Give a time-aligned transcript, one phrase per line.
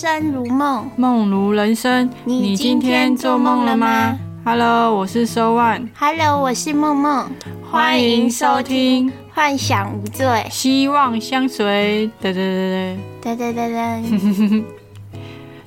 [0.00, 2.08] 生如梦，梦如人生。
[2.24, 5.88] 你今天做梦了吗？Hello，我是收万。
[5.98, 7.28] Hello，我是梦梦，
[7.68, 10.24] 欢迎收听《幻想无罪》。
[10.50, 12.08] 希望相随。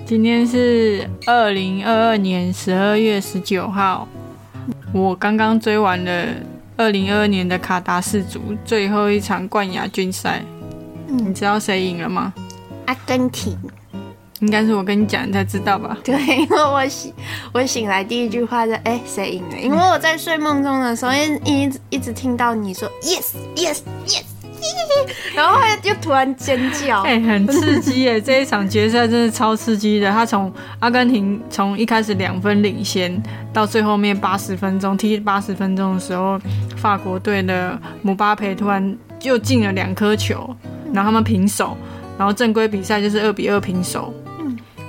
[0.06, 4.08] 今天是二零二二年十二月十九号。
[4.94, 6.28] 我刚刚追完了
[6.78, 10.42] 二零二二年的卡达世足最后一场冠亚军赛。
[11.06, 12.34] 你嗯，知道谁赢了吗？
[12.86, 13.58] 阿根廷。
[14.42, 15.98] 应该是我跟你讲，你才知道吧？
[16.04, 17.14] 对，因为我醒，
[17.54, 19.58] 我醒来第一句话就哎谁赢了？
[19.58, 24.24] 因为我在睡梦中的时候，一一直一直听到你说 yes yes yes，
[25.36, 27.02] 然后就突然尖叫。
[27.06, 28.20] 哎、很刺激耶！
[28.22, 30.12] 这一场决赛真是超刺激的。
[30.12, 33.22] 他从阿根廷从一开始两分领先，
[33.54, 36.40] 到最后面八十分钟踢八十分钟的时候，
[36.78, 40.56] 法国队的姆巴佩突然又进了两颗球，
[40.94, 41.78] 然后他们平手，
[42.18, 44.14] 然后正规比赛就是二比二平手。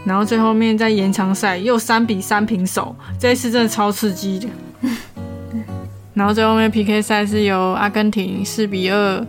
[0.05, 4.49] 嗯然后最后面在延长赛又三比三平手，这一次真的超刺激的。
[6.15, 9.27] 然后最后面 PK 赛是由阿根廷四比二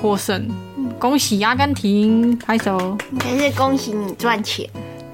[0.00, 0.48] 获胜，
[0.98, 2.96] 恭喜阿根廷，拍手！
[3.20, 4.68] 还是恭喜你赚钱，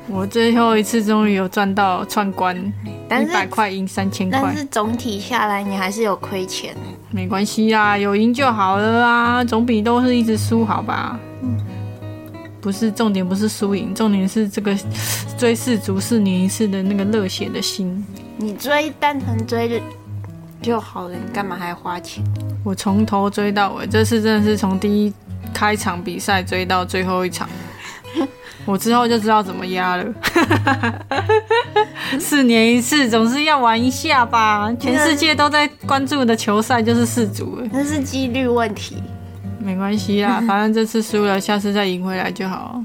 [0.09, 2.55] 我最后一次终于有赚到串关，
[2.85, 6.77] 一百块赢三千块但，是总体下来你还是有亏钱。
[7.11, 11.19] 没关系啦，有赢就好了啊，总比都是一直输好吧？
[12.62, 14.74] 不是重点，不是输赢，重点是这个
[15.36, 18.02] 追世足四年一次的那个热血的心。
[18.36, 19.82] 你追单纯追
[20.62, 22.22] 就好了，你干嘛还花钱？
[22.64, 25.12] 我从头追到尾，这次真的是从第一
[25.52, 27.48] 开场比赛追到最后一场。
[28.64, 30.05] 我之后就知道怎么压了。
[32.20, 34.72] 四年一次，总是要玩一下吧。
[34.78, 39.02] 全世界都在关注的球赛就是世足了，那是几率问题，
[39.64, 42.83] 没关系啦，反正这次输了，下次再赢回来就好。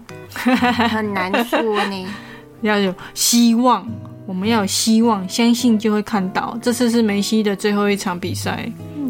[0.90, 2.08] 很难说呢。
[2.62, 3.88] 要有希望，
[4.26, 6.58] 我们要有希望，相信就会看到。
[6.62, 8.68] 这次是梅西的最后一场比赛，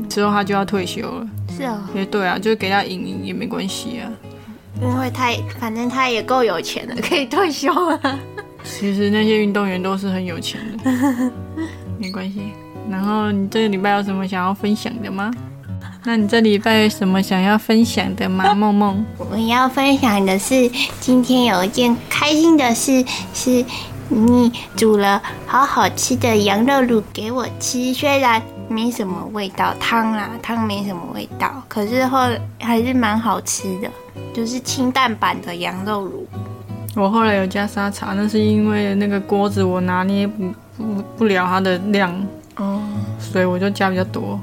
[0.09, 1.27] 之后他就要退休了。
[1.55, 4.11] 是哦，也对啊，就是给他赢赢也没关系啊。
[4.81, 5.29] 因为他
[5.59, 8.19] 反正他也够有钱了，可以退休了。
[8.63, 10.91] 其实那些运动员都是很有钱的，
[11.97, 12.41] 没关系。
[12.89, 15.31] 然后你这个礼拜有什么想要分享的吗？
[16.07, 18.53] 那你这礼拜有什么想要分享的吗？
[18.53, 23.03] 梦梦，我要分享的是，今天有一件开心的事，
[23.33, 23.65] 是
[24.07, 33.91] 你煮了好好吃的羊肉卤给我吃，虽然没什么味道，汤啦汤没什么味道，可是后来还是蛮好吃的，
[34.33, 36.39] 就是清淡版的羊肉卤。
[36.95, 42.15] 我后来有加沙茶，那是因为那个锅子我拿捏不不不了它的量，
[42.55, 42.81] 哦，
[43.19, 44.39] 所以我就加比较多，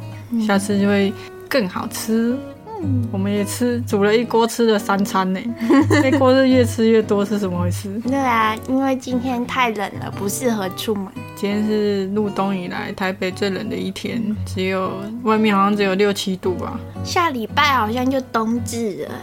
[0.46, 1.10] 下次就会
[1.48, 2.36] 更好吃。
[2.82, 5.40] 嗯我们也吃煮了一锅，吃了三餐呢。
[6.02, 7.88] 那锅是越吃越多，是怎么回事？
[8.00, 11.06] 对啊，因为今天太冷了，不适合出门。
[11.34, 16.78] 今天是入冬以来台北最冷的一天，只有外面好像只有六七度吧。
[17.04, 19.14] 下礼拜好像就冬至了，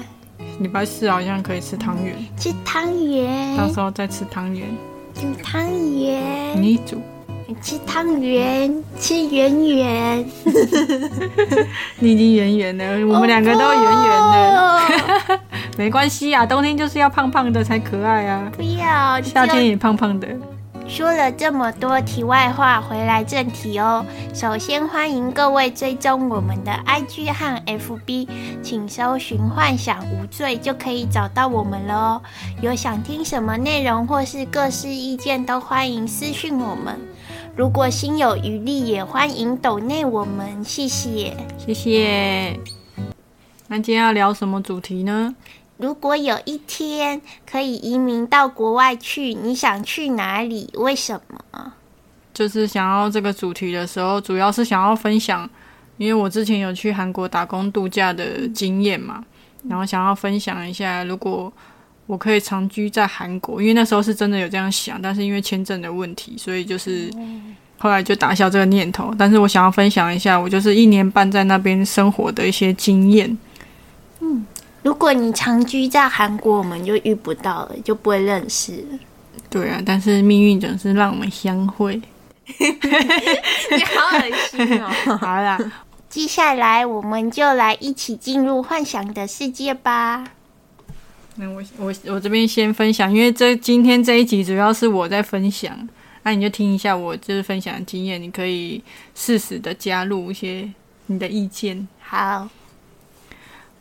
[0.59, 4.67] 礼拜四好像可以吃汤圆，吃汤圆，到时候再吃汤圆。
[5.13, 6.59] 煮汤圆。
[6.59, 6.99] 你煮，
[7.61, 10.25] 吃汤圆，吃圆圆，
[11.99, 13.91] 你已经圆圆了，我们两个都圆圆
[14.31, 15.39] 的，哦
[15.77, 16.45] 没关系啊。
[16.45, 20.27] 冬天就是要胖胖的才可爱啊，不要，夏天也胖胖的。
[20.87, 24.05] 说了这么多题外话，回来正题哦。
[24.33, 28.27] 首先欢迎各位追踪我们的 IG 和 FB，
[28.61, 32.21] 请搜寻“幻想无罪”就可以找到我们了哦。
[32.61, 36.99] 有想听什么内容或是各式意见，都欢迎私讯我们。
[37.53, 41.35] 如果心有余力，也欢迎抖内我们，谢谢。
[41.57, 42.57] 谢谢。
[43.67, 45.35] 那今天要聊什么主题呢？
[45.77, 50.69] 如果有一天可以移民到国外去，你想去哪里？
[50.75, 51.73] 为什么？
[52.33, 55.47] 就是想要这个主题的时候，主要是想要分享，
[55.97, 59.23] 因为我之前有去韩国打工度假的经验嘛，
[59.67, 61.51] 然后想要分享一下，如果
[62.11, 67.09] 我可以长居在韩国，因为那时候是真的有这样想，但是因为签证的问题，所以就是
[67.77, 69.15] 后来就打消这个念头。
[69.17, 73.37] 但是我想要分享一下，我就是一年半在那边生活的一些经验。
[74.19, 74.45] 嗯
[74.83, 78.99] 如果你长居在韩国，我们就遇不到了，就不会认识了。
[79.49, 81.95] 对啊，但是命运总是让我们相会。
[82.59, 84.89] 你好恶心哦！
[85.21, 85.57] 好啦，
[86.09, 90.25] 接下来我们就来一起进入幻想的世界吧。
[91.37, 95.87] 那我我我这边先分享，因为这今天这一集主要是我在分享，
[96.23, 98.83] 那你就听一下我就是分享的经验，你可以
[99.15, 100.69] 适时的加入一些
[101.07, 101.87] 你的意见。
[102.01, 102.47] 好，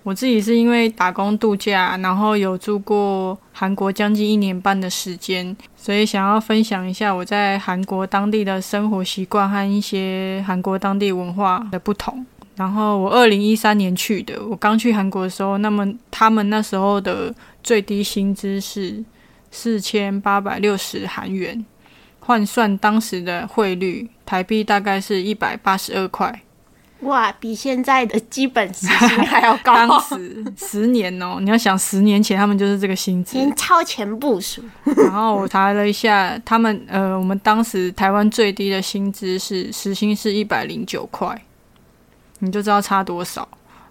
[0.04, 12.24] 我自己是因为打工度假，然后有住过韩国将近一年半的时间，所以想要分享一下我在韩国当地的生活习惯和一些韩国当地文化的不同。
[12.60, 19.02] 然后我二零一三年去的，我刚去韩国的时候，那么他们那时候的最低薪资是
[19.50, 21.64] 四千八百六十韩元，
[22.18, 26.42] 换算当时的汇率，台币大概是一百八十二块。
[27.00, 29.74] 哇，比现在的基本时薪还要高。
[29.74, 34.62] 当时十年哦，你要想十年前他们就是这个薪资，超前部署。
[34.84, 41.42] 然后我查了一下，他们呃，我们当时台湾最低的薪资是时薪是一百零九块，
[42.40, 43.48] 你就知道差多少。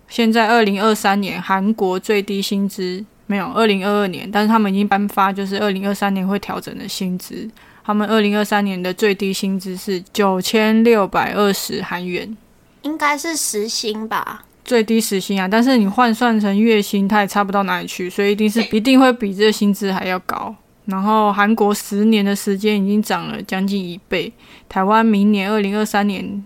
[0.07, 7.49] 现在二零二三年韩国最低薪资没有二零二二年，但是他们已经颁发就是二零二三年会调整的薪资。
[7.83, 12.37] 他们二零二三年的最低薪资是九千六百二十韩元。
[12.83, 20.55] 应该是时薪吧，最低时薪啊，但是你换算成月薪，它也差不到哪里去，所以一定是一定会比这个薪资还要高。
[20.85, 24.31] 然后韩国十年的时间已经涨了将近一倍，
[24.67, 26.43] 台湾明年二零二三年，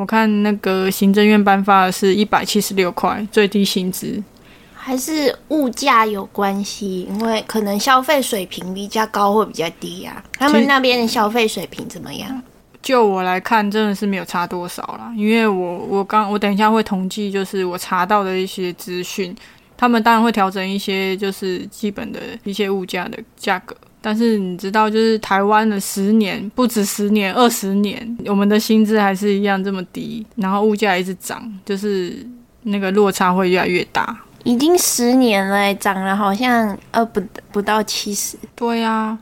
[0.00, 4.22] 我看那个行政院颁发的是一百七十六块最低薪资，
[4.74, 7.02] 还是物价有关系？
[7.02, 12.42] 因为可能消费水平比较高或比较低啊，他们那边的消费水平怎么样？
[12.80, 15.12] 就我来看，真的是没有差多少啦。
[15.14, 19.36] 因为我我刚我等一下会统计，就是我查到的一些资讯，
[19.76, 23.76] 他们当然会调整一些就是基本的一些物价的价格。
[24.00, 32.26] 但是你知道，就是台湾的十年不止十年，二十年，我们的薪资还是一样这么低，然后物价一直涨，就是
[32.62, 34.18] 那个落差会越来越大。
[34.44, 38.36] 已经十年了，涨了好像呃不不到七十。
[38.54, 39.18] 对呀。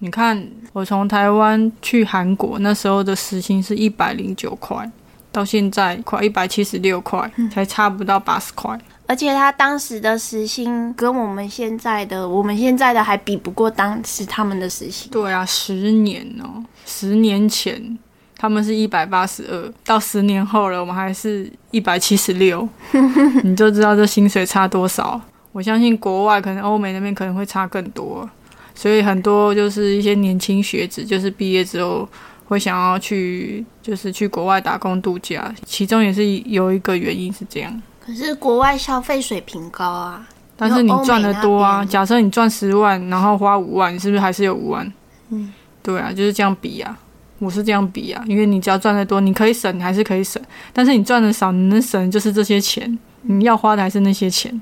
[0.00, 0.40] 你看，
[0.72, 4.88] 我从台湾去韩国那时候的时薪是一百零九块，
[5.32, 8.78] 到现在快一百七十六块，才差不到八十块。
[9.08, 15.10] 而且他当时的时薪跟我们现在的，我们现在的还比不过当时他们的时薪。
[15.10, 17.98] 对啊，十年哦，十年前
[18.36, 22.68] 他们是一百八十二，到十年后了，我们还是一百七十六，
[23.42, 25.18] 你就知道这薪水差多少。
[25.52, 28.28] 我相信国外可能欧美那边可能会差更多。
[28.74, 32.06] 所以很多就是一些年轻学子，就是毕业之后
[32.44, 35.52] 会想要去，就是去国外打工度假。
[35.64, 37.82] 其中也是有一个原因是这样。
[38.08, 40.26] 可是国外消费水平高啊，
[40.56, 41.84] 但是你赚的多啊。
[41.84, 44.90] 假设你赚十万，然后花五万，你是不是还是有五万？
[45.28, 45.52] 嗯，
[45.82, 46.98] 对啊，就是这样比啊。
[47.38, 50.42] 我是这样比啊，因为你只要赚的多，你可以省，你还是可以省。
[50.72, 54.58] 但是你赚的少，你能省就是这些钱，你要花的还是那些钱。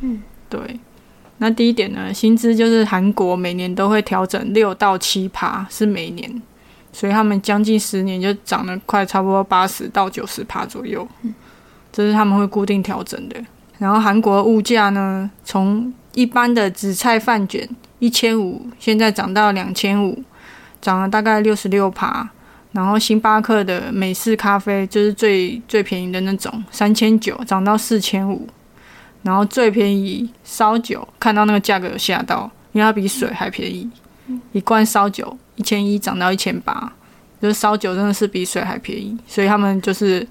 [0.00, 0.60] 嗯，对。
[1.38, 6.42] 那第一点呢，薪资就是韩国每年都会调整六到七趴，是每年，
[6.92, 11.06] 所以他们将近十年就涨了快差不多八十到九十趴左右，
[11.94, 13.36] 这是他们会固定调整的。
[13.78, 17.68] 然后韩国物价呢，从一般的紫菜饭卷
[18.00, 20.20] 一千五，现在涨到两千五，
[20.80, 22.28] 涨了大概六十六趴。
[22.72, 28.48] 然后星巴克的美式咖啡就是最最便宜的那种，三千九涨到四千五。
[29.22, 33.88] 然后最便宜烧酒，看到那个价格有吓到，因为它比水还便宜，
[34.50, 36.92] 一罐烧酒一千一涨到一千八，
[37.40, 40.26] 就是烧酒真的是比水还便宜，所以他们就是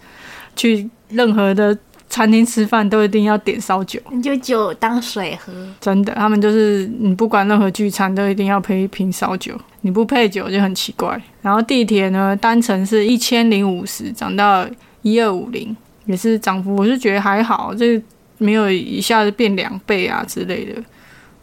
[0.56, 1.78] 去任何的
[2.10, 11.22] 餐厅吃饭都一定要点烧酒，你就酒当水喝，真的，他们就是你不管任何聚餐都一定要配一瓶烧酒，你不配酒就很奇怪。
[11.42, 14.68] 然后地铁呢，单程是一千零五十涨到
[15.02, 18.02] 一二五零，也是涨幅，我是觉得还好，这。
[18.40, 20.84] 没有一下子变两倍啊之类的，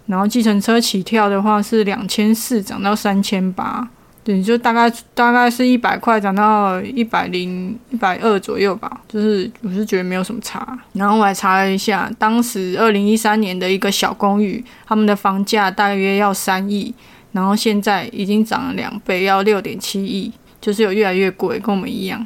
[0.05, 3.89] 然后计程车起跳的话是两千四涨到三千八，
[4.31, 10.79] 对，就大概大概是一百块涨到一百零一百二左右吧，就是我是觉得没有什么差。
[10.93, 16.95] 然后我还查了一下，当时二零一三年的一个小公寓，他们的房价大约要三亿，
[17.33, 22.25] 然后现在已经涨了两倍，要六点七亿，就是有越来越贵，跟我们一样。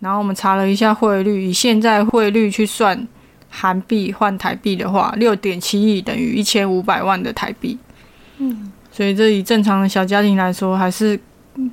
[0.00, 3.06] 然后我们查了一下汇率，以现在汇率去算。
[3.50, 7.78] 韩币换台币的话，六点七亿等于一千五百万的台币。
[8.36, 11.16] 嗯，所以这以正常的小家庭来说，还是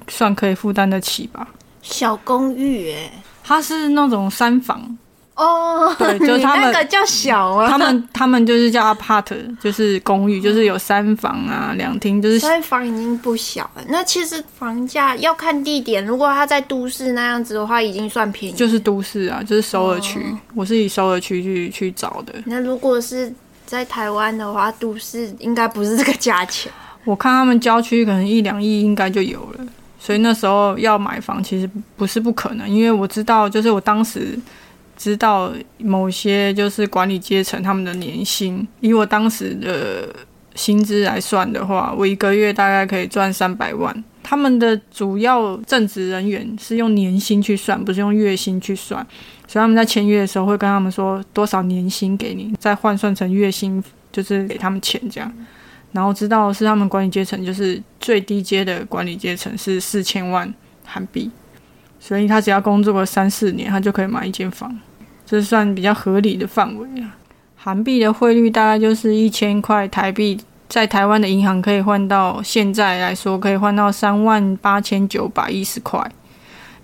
[0.08, 1.48] 算可以负担得起吧。
[1.82, 3.12] 小公寓，哎，
[3.44, 4.96] 它是那种三房。
[5.34, 9.26] 哦，对， 就他们那个叫小啊，他们他们就是叫 apart，
[9.60, 13.84] 就是公寓，就是有三房啊，两厅，就是三房已经不小了。
[13.88, 18.56] 那其实房价要看地点，如果它在都市那样子的话，已经算便宜。
[18.56, 22.36] 就是都市啊，就是首尔区，我是以首尔区去去找的。
[22.46, 23.34] 那如果是
[23.66, 26.72] 在台湾的话，都市应该不是这个价钱。
[27.06, 29.66] 我看他们郊区可能一两亿应该就有了，
[29.98, 34.38] 所以那时候要买房其实不是不可能，因为我知道，就是我当时。
[34.98, 38.66] 知道某些就是管理阶层他们的年薪。
[38.80, 40.08] 以我当时的
[40.56, 43.94] 薪资来算的话，我一个月大概可以赚三百万。
[44.24, 49.06] 他们的主要正职人员是用年薪去算，不是用月薪去算，
[49.46, 53.84] 所以他们在签约的时候会跟他们说多少年薪给你，再换算成月薪，
[54.14, 55.30] 就是给他们钱这样。
[55.96, 61.32] 然后知道是他们管理阶层，就是最低阶的管理阶层是四千万韩币，
[62.00, 64.78] 所以他只要工作个三四年，他就可以买一间房，
[65.26, 67.16] 这算比较合理的范围啊。
[67.56, 70.40] 韩币的汇率大概就是一千块台币。
[70.68, 76.12] 在台湾的银行可以换到现在来说，可以换到三万八千九百一十块。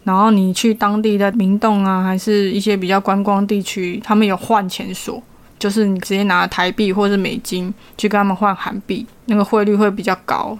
[0.03, 5.21] 然后你去当地的明洞啊，还是一些比较观光地区，他们有换钱所，
[5.61, 10.57] 就是你直接拿台币或是美金去跟他们换韩币，那个汇率会比较高。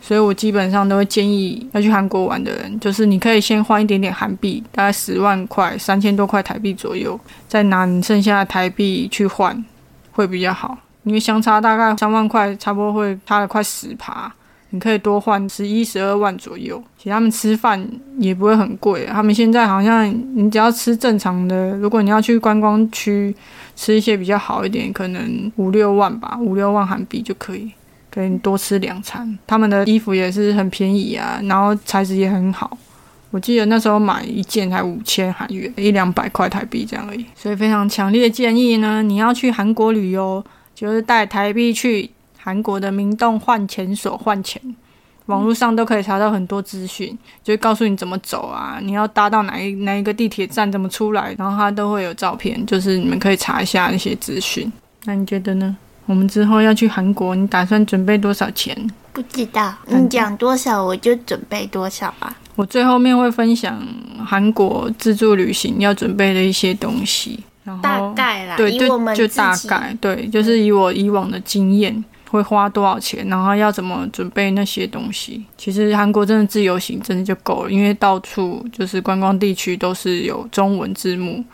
[0.00, 7.18] 所以我基本上都会建议要去韩国玩的人，就是你可以先换一点点韩币，大概十万块、三千多块台币左右，
[7.48, 9.64] 再拿你剩下的台币去换，
[10.12, 10.78] 会比较好。
[11.02, 14.32] 因为相差大概三万块，差不多会差了快十趴，
[14.74, 16.82] 你可以多换十一、十二万左右。
[16.98, 17.88] 其实他们吃饭
[18.18, 23.32] 也不会很贵，他们现在好像你只要吃正常的，如果你要去观光区
[23.76, 27.70] 吃一些比较好一点，可能五六万吧，五六万韩币就可以，
[28.10, 29.38] 可以多吃两餐。
[29.46, 32.76] 他们的衣服也是很便宜啊，然后材质也很好。
[33.30, 37.24] 我记得那时候买一件才五千韩元，一两百块台币这样而已。
[37.36, 40.44] 所以非常强烈的建议呢，你要去韩国旅游。
[40.74, 42.10] 就是带台币去
[42.44, 44.60] 韩国的明洞换钱所换钱，
[45.26, 54.70] 网络上都可以查到很多资讯，就告诉你怎么走啊，你要搭到哪一哪一个地铁站，怎么出来，然后它都会有照片，就是你们可以查一下那些资讯。
[55.06, 55.74] 那你觉得呢？
[56.04, 58.76] 我们之后要去韩国，你打算准备多少钱？
[59.14, 62.36] 不知道，你讲多少我就准备多少吧。
[62.56, 63.82] 我最后面会分享
[64.22, 67.42] 韩国自助旅行要准备的一些东西。
[67.64, 75.44] 然后大概啦，对，就就大概，对，就是以我以往的经验，会花多少钱，然后要怎么准备那些东西。
[75.56, 81.44] 其实韩国真的自由行真的就够了，因为到处就是观光地区都是有中文字幕，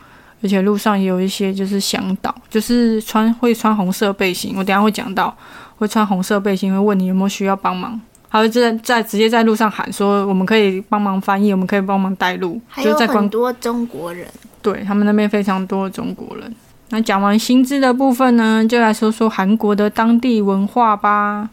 [0.41, 4.53] 而且路上也有一些就是向导，就是穿会穿红色背心。
[4.57, 5.35] 我等下会讲到，
[5.77, 7.99] 会穿红色背心会问你有没有需要帮忙，
[8.29, 12.59] 还会在在直接在路上喊说我们可以帮忙翻译，我们可以帮忙带路。
[12.67, 14.27] 还有很多中国人。
[14.63, 16.55] 对他们那边非常多的中国人。
[16.91, 21.49] 那讲完薪资的部分呢，就来说说韩国的当地文化吧。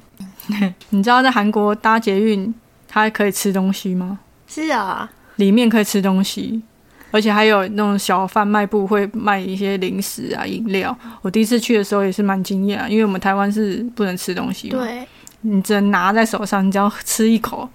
[0.90, 2.52] 你知道在韩国搭捷运，
[2.88, 4.18] 它可以吃东西吗？
[4.46, 6.60] 是啊，里面可以吃东西，
[7.10, 10.96] 而且还有那种小贩卖部会卖一些零食啊、饮料。
[11.22, 15.06] 我第一次去的时候也是蛮惊讶，因为我们台湾是不能吃东西，对，
[15.42, 17.68] 你只能拿在手上，你只要吃一口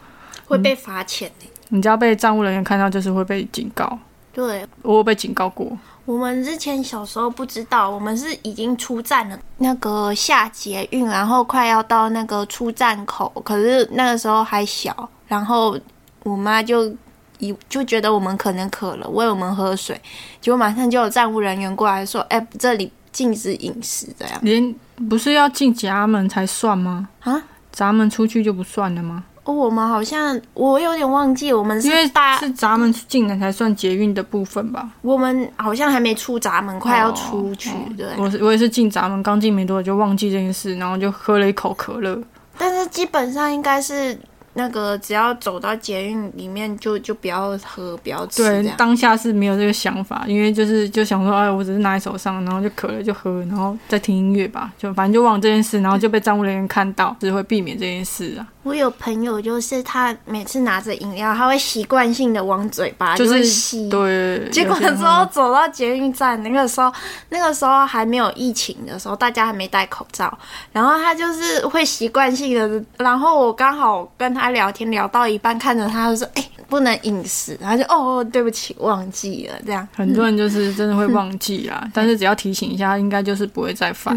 [0.45, 1.31] 会被罚钱
[1.69, 3.97] 你只要被站务人员看到，就是会被警告。
[4.33, 5.77] 对，我有被警告过。
[6.05, 15.79] 我们之前小时候不知道，我们是已经出站了，那个下捷运，然后快要到那个出站口，可是那个时候还小，然后
[16.23, 16.93] 我妈就
[17.39, 19.99] 以就觉得我们可能渴了，喂我们喝水，
[20.41, 24.75] 结果马上就有站务人员过来说：“哎，这里禁止饮食。”这样，连
[25.09, 27.07] 不是要进闸门才算吗？
[27.21, 27.41] 啊，
[27.71, 29.23] 闸门出去就不算了吗？
[29.45, 34.89] 我们好像我有点忘记，我们是因为大是闸门进来才算捷运的部分吧？
[35.01, 37.71] 我们好像还没出闸门，快要出去。
[37.97, 42.21] 对，我我也是进闸门，刚进没多久就忘记这件事，然后就喝了一口可乐。
[42.57, 44.17] 但是基本上应该是。
[44.55, 48.43] 那个只要走到捷运里面，就就不要喝，不要吃。
[48.43, 58.45] 对，当下是没有这个想法，因为就是就想说，哎，我只是拿在手上，然后就渴了就喝，然后再听音乐吧，就反正就忘这件事，然后就被站务人员看到，只会避免这件事啊。
[58.63, 64.49] 我有朋友，就是他每次拿着饮料，他会习惯性的往嘴巴就是吸，对。
[64.49, 66.91] 结果之后走到捷运站，那个时候
[67.29, 70.35] 那个时候还没有疫情的时候，大家还没戴口罩，
[70.71, 75.27] 然后他就是会习惯性的，然后我刚好跟他聊天聊到。
[75.33, 84.15] 一半看着他就说：“哎，不能饮食。”然后就：“哦，对不起，忘记了。”这样很多人就是真的会忘记啦，但是只要提醒一下，应该就是不会再犯。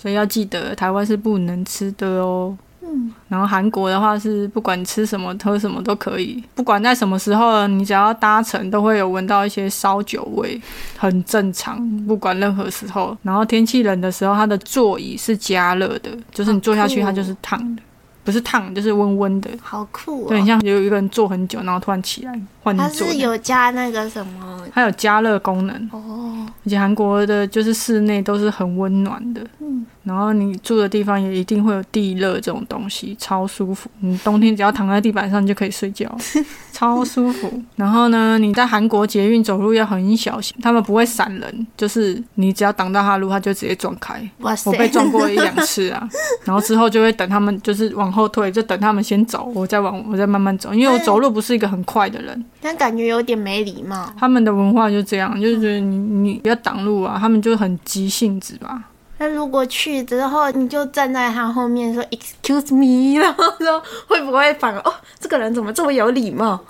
[0.00, 2.54] 所以要记得，台湾是不能吃的哦。
[2.84, 10.60] 嗯，然后韩国的话是不管吃什么喝什么都可以，不管在什么时候，你只要搭乘都会有闻到一些烧酒味，
[10.98, 11.78] 很正常。
[12.06, 17.82] 不管任何时候，然后天气冷的时候，它的座椅是加热的，就是你坐下去它就是烫的。
[18.24, 20.28] 不是烫，就是温温的，好酷哦！
[20.28, 22.86] 对，像有一个人坐很久，然后突然起来换坐。
[22.86, 24.64] 它是有加那个什么？
[24.72, 26.46] 它有加热功能哦。
[26.64, 33.90] 而且韩国的就是室内都是很温暖的，嗯，然后你住的地方也一定会有地热这种东西，超舒服。
[33.98, 36.08] 你冬天只要躺在地板上就可以睡觉，
[36.72, 37.60] 超舒服。
[37.74, 44.22] 然后呢，你在韩国捷运走路要很小心，他们不会闪人，就是你只要挡到他路，他就直接撞开。
[44.38, 44.70] 哇塞！
[44.70, 46.08] 我被撞过一两次啊，
[46.44, 52.44] 然后之后就会等他们，就是往后退，就等他们先走，我再往我再慢慢走，因为我走路不是一个很快的人。
[52.60, 54.12] 但感觉有点没礼貌。
[54.18, 58.84] 他们的文化就这样，就是觉得你你不要挡路啊，他们就很急性子吧。
[59.18, 66.60] 那如果去之后，你就站在他后面说 “excuse me”，然后说会不会反而哦，这个人怎么这么有礼貌？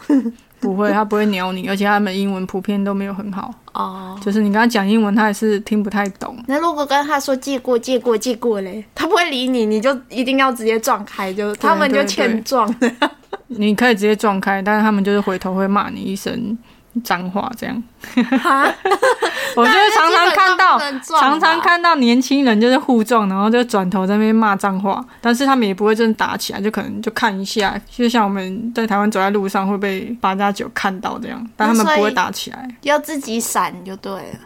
[0.63, 4.19] 不会，他不会鸟你，而且他们英文普遍都没有很好哦。
[4.23, 6.37] 就是你跟他讲英文，他也是听不太懂。
[6.47, 12.73] 那如果跟他说借过、借过、借过嘞，他不会理你，你就一定要直接撞开，就他们就欠撞。
[13.49, 16.57] 你可以直接撞开，但是他们就是回头会骂你一声。
[17.03, 17.83] 脏话这样，
[18.15, 20.79] 我就常常看到，
[21.19, 34.39] 常常看到年轻人就是互撞，然后就转头在那边骂脏话，但是他们也不会真的打起来，就可能就看一下，就像我们在台湾走在路上会被八加九看到这样，但他们不会打起来，要自己闪就对了。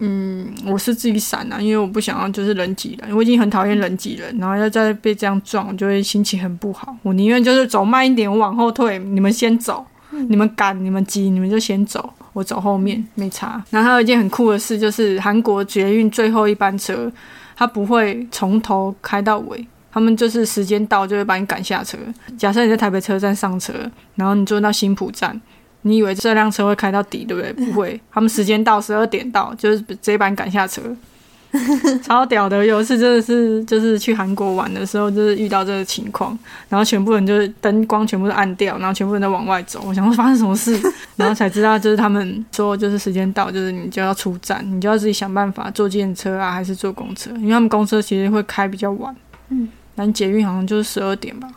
[0.00, 6.94] 嗯，我是自己闪啊，因为我不想要就是人挤人，我已经很讨厌人挤人，然后要再被这样撞，就会心情很不好。
[7.02, 9.84] 我宁愿就是走慢一点，我往后退，你们先走。
[10.10, 13.62] 你们赶，你们急，你们就先走，我走后面没差。
[13.70, 17.10] 然后还有一件很酷的事，就是韩国捷运最后一班车，
[17.56, 21.98] 它不会从头开到尾，他们就是时间到就会把你赶下车。
[22.36, 23.72] 假设你在台北车站上车，
[24.14, 25.38] 然后你坐到新浦站，
[25.82, 27.52] 你以为这辆车会开到底，对不对？
[27.52, 30.82] 不会， 他们时间到十二点到，就是直接把你赶下车。
[32.04, 32.64] 超屌的！
[32.64, 36.38] 有一次真的是，就是去韩国玩的时候，就是遇到这个情况，
[36.68, 39.82] 然后全部人就是灯光全部都暗掉，然后全部人都往外走。
[39.86, 40.78] 我想说发生什么事，
[41.16, 49.14] 然后才知道就是他们说就是时间到，就是你就要出站，你就要自己想办法坐电车啊，还是坐公车，因为他们公车其实会开比较晚。
[49.48, 51.48] 嗯，但捷运好像就是十二点吧。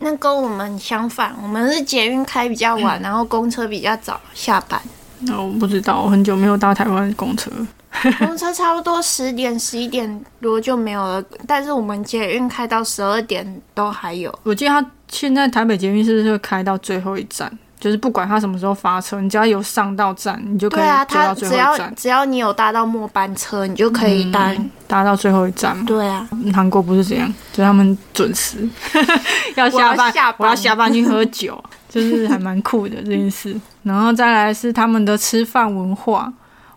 [0.00, 4.80] 那跟我们相反，我们是捷运开比较晚， 然后公车比较早下班。
[5.20, 7.50] 那我不知道，我很久没有搭台湾公车。
[8.18, 14.32] 公车差不多十点、十一点多就没有了，但是我们捷运开到十二点都还有。
[14.42, 17.50] 我记得他现在台北捷运是不是会开到最后一站？
[17.80, 21.94] 就是不管他什么时候发车，你只要有上到站，你就可以坐到最后一站。
[21.96, 24.52] 只要你有搭到末班车，你就可以搭
[24.88, 25.82] 搭到最后一站。
[25.86, 28.68] 对啊，韩国不是这样，就他们准时
[29.54, 33.58] 要下班，我要下班去喝酒，就是还蛮酷的这件事。
[33.84, 36.32] 然后再来是他们的吃饭文化。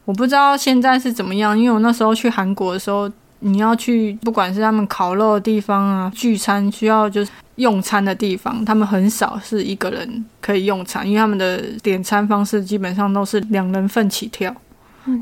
[0.05, 14.53] 我不知道现在是怎么样，因为我那时候去韩国的时候，你要去不管是他们烤肉的地方啊，聚餐需要就是用餐的地方，他们很少是一个人可以用餐，因为他们的点餐方式基本上都是两人份起跳。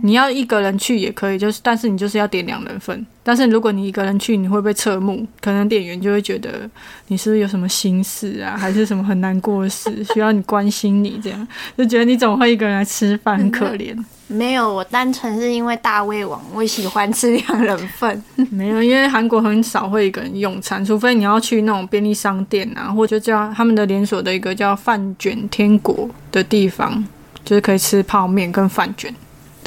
[0.04, 3.06] 你要一个人去也可以，就是但是你就是要点两人份。
[3.24, 6.68] 但是如果你一个人去，你会被侧目，可能店员就会觉得
[7.08, 13.96] 你是不是有什么心事啊，还是什么很难过的事 需要你关心你，这样就觉得你怎么会一个人来吃饭，很可怜。
[14.28, 18.24] 没有，我单纯是因为大胃王，我喜欢吃两人份。
[18.52, 27.04] 没有，因为韩国很少会一个人用餐，除非你要去那种便利商店啊，或者叫他们的连锁的一个叫饭卷天国的地方，
[27.44, 29.14] 就是可以吃泡面跟饭卷，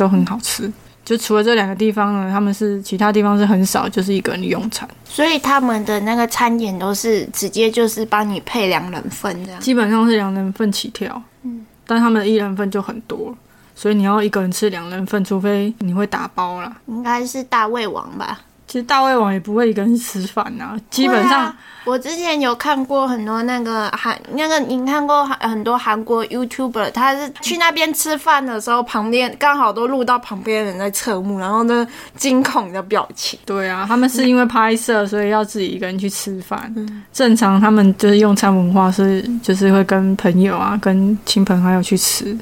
[0.03, 0.71] 都很好吃。
[1.05, 4.89] 就除了这两个地方呢，他们是其他地方是很少，就是一个人用餐。
[5.05, 11.21] 所以他们的那个餐点都是直接就是帮你配两人份这样，基本上是两人份起跳。
[11.43, 13.35] 嗯，但他们的一人份就很多。
[13.75, 16.77] 所以你要一个人吃两人份，除非你会打包啦。
[16.87, 18.41] 应该是大胃王吧？
[18.73, 20.75] 其实大胃王也不会一个人吃饭啊。
[20.89, 21.55] 基本上，
[21.85, 33.39] 我之前有看过很多那个韩，那个你看过很多韩国 YouTuber，他是去那边吃饭的时候，旁边刚好都录到旁边人在侧目，然后呢惊恐的表情。
[33.45, 36.75] 对啊，他们是因为拍摄，所以要自己一个人去吃饭。
[37.13, 42.35] 正常他们就是用餐文化是，就是会跟朋友啊、跟亲朋好友去吃。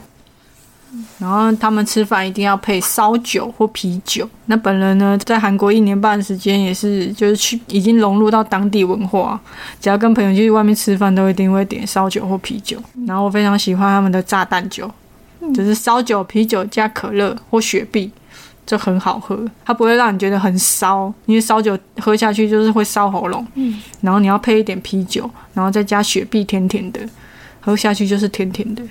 [1.19, 4.29] 然后他们吃饭一定要配烧酒或啤酒。
[4.47, 9.41] 那本人呢，在韩国一年半时间，也是就是去已经融入到当地文化。
[9.81, 12.77] 只要跟朋友去外面吃饭，都一定会点烧酒或啤酒。
[13.07, 14.91] 然后我非常喜欢他们的炸弹酒，
[15.55, 18.11] 就是烧酒、啤酒加可乐或雪碧，
[18.67, 19.47] 就很好喝。
[19.65, 23.47] 它不会让你觉得很烧，因为烧酒喝下去就是会烧喉咙。
[23.55, 23.81] 嗯。
[24.01, 27.01] 然后你要配一点啤酒，然后再加雪碧，甜甜的，
[27.61, 28.83] 喝下去就是甜甜的。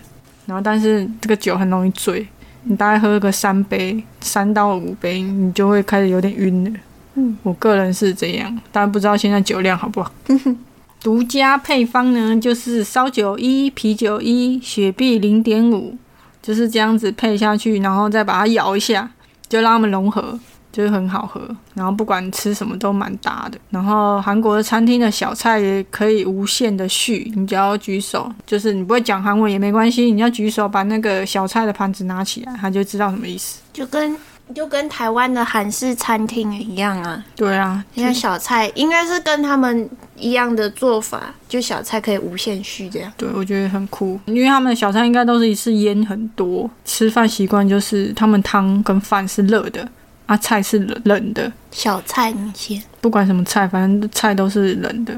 [0.50, 2.28] 然后，但是这个酒很容易醉，
[2.64, 6.80] 你大概喝个三杯，三到五杯，你就会开始有点晕了。
[7.14, 10.12] 嗯，我个人是这样，但不知道现在酒量好不好。
[11.00, 15.96] 独家配方呢，就是烧酒一，啤酒一，雪碧零点五，
[16.42, 19.12] 就是这样子配下去，然后再把它摇一下，
[19.48, 20.40] 就让它们融合。
[20.80, 21.42] 就是很好喝，
[21.74, 23.60] 然后不管吃什么都蛮搭的。
[23.70, 33.60] 然后韩国的餐厅的小菜也可以无限的续，你只要举手，就是你不会讲韩文也没关系，你要举手把那个小菜的盘子拿起来，他就知道什么意思。
[33.74, 34.16] 就跟
[34.56, 43.12] 就跟台湾的韩式餐厅一样啊，对啊，因为小菜应该是跟他们一样的做法，就小菜可以无限续这样。
[43.18, 49.88] 对，我觉得很酷，因为他们的小菜应该都是一次腌很多，吃饭习惯就是他们汤跟饭是热的，
[50.30, 55.12] 啊菜是冷冷的，小菜那些，不管什么菜，反正菜都是冷的。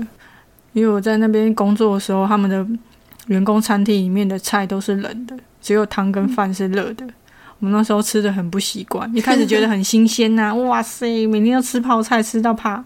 [0.72, 2.66] 因为我在那边工作的时候，他们的
[3.28, 7.06] 员工餐厅里面的菜都是冷的，只有汤跟饭是热的。
[7.60, 12.82] 我们那时候吃的很不习惯， 一开始觉得很新鲜呐、哇塞，每天要吃泡菜吃到怕，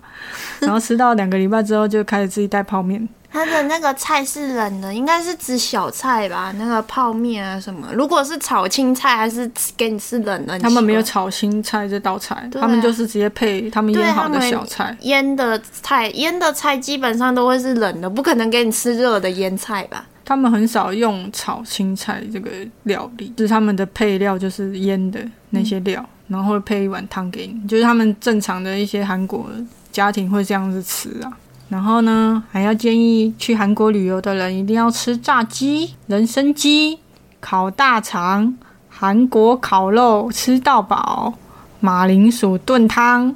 [0.61, 3.07] 然后吃到两个礼拜之后就开始自己带泡面。
[3.35, 6.53] 它的那个菜是冷的，应该是指小菜吧？
[6.57, 7.89] 那个泡面啊什么？
[7.93, 10.57] 如果是炒青菜，还是给你吃冷的？
[10.57, 14.95] 他们没有炒青菜这道菜，啊他们就是直接配他们腌好的小菜。
[15.01, 20.05] 腌的菜，腌的菜基本上都会是冷的，不可能给你吃热的腌菜吧？
[20.23, 22.49] 他们很少用炒青菜这个
[22.83, 25.19] 料理，就是他们的配料就是腌的
[25.49, 29.51] 那些料，然后会配一碗汤给你，就是他们正常的一些韩国
[29.91, 31.37] 家庭会这样子吃啊。
[31.69, 36.99] 然后呢，还要建议去韩国旅游的人一定要吃炸鸡、人参鸡、
[37.39, 38.55] 烤大肠、
[38.89, 41.33] 韩国烤肉，吃到饱，
[41.79, 43.35] 马铃薯炖汤。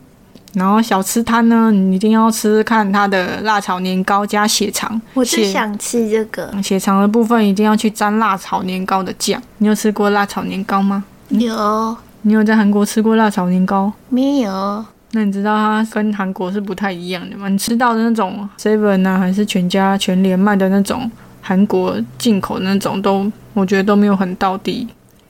[0.54, 5.00] 然后小吃摊呢，你一定要吃吃看它的辣炒年糕加血肠。
[5.14, 6.52] 我就想吃这个。
[6.64, 9.40] 血肠的部分一定要去沾辣炒年糕的酱。
[9.60, 11.04] 你有吃过辣炒年糕吗？
[11.30, 13.94] 有你有在韩国吃过辣炒年糕？
[14.10, 14.84] 没有？
[15.12, 17.50] 那你知道它跟韩国是不太一样的吗？
[17.50, 21.10] 你吃到的那种 Seven 啊，还是全家、全联卖的那种
[21.42, 24.88] 韩国进口的那种，都我觉得都没有很到地，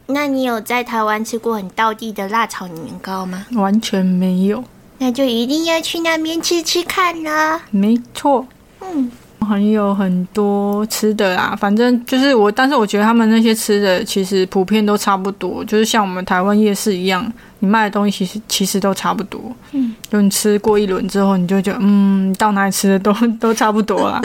[0.08, 3.46] 那你有在台湾吃过很道地的辣炒年糕吗？
[3.54, 4.64] 完全没有。
[4.98, 7.62] 那就一定要去那边吃吃看啦。
[7.72, 8.46] 没错，
[8.82, 19.42] 嗯，很有很多吃的啦，反正就是我，但是我觉得他们那些吃的其实普遍都差不多，就是像我们台湾夜市一样，你卖的东西其实其实都差不多。
[19.74, 24.22] 嗯，就你吃过一轮之后，你就觉得嗯，到哪里吃的都 都差不多啦。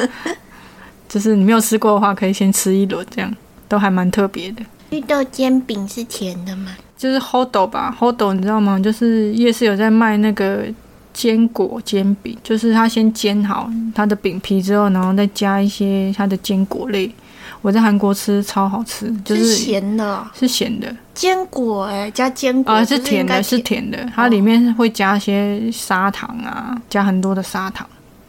[1.08, 3.32] 就是你没有吃过的话，可以先吃一轮，这样
[3.68, 4.62] 都还蛮特别的。
[4.90, 6.70] 绿豆煎饼是甜的吗？
[6.96, 8.78] 就是 Hodo 吧，Hodo 你知道吗？
[8.78, 10.64] 就是夜市有在卖那个
[11.12, 17.12] 坚果煎饼，就是它先煎好它的饼皮之后，然后再加一些它的坚果类。
[17.64, 20.04] 我在韩国吃超好吃，就是是咸的。
[20.04, 20.94] 哦、是咸的。
[21.14, 27.88] 坚果哎、加坚果啊、是甜的，是甜的，它里面会加一些砂糖啊，加很多的砂糖。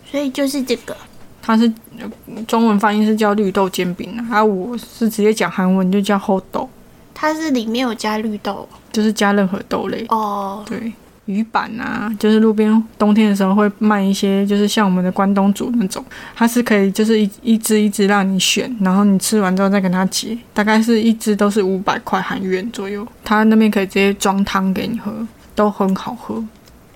[0.10, 0.96] 所以就是这个。
[1.42, 1.70] 它是
[2.00, 2.10] 呃
[2.48, 6.70] 中文翻译是叫绿豆煎饼啊，啊，我是直接讲韩文就叫 Hodo，
[7.14, 8.66] 它是里面有加绿豆。
[8.94, 10.06] 就是加任何豆类。
[10.08, 10.94] 哦，对，
[11.26, 16.04] 鱼板啊，就是路边冬天的时候会卖一些，就是像我们的关东煮那种，
[16.36, 23.06] 它是可以就是一一只一只让你选，然后你吃完之后再跟它结，大概是一只都是五百块韩元左右。
[23.24, 25.12] 它那边可以直接装汤给你喝，
[25.56, 26.44] 都很好喝。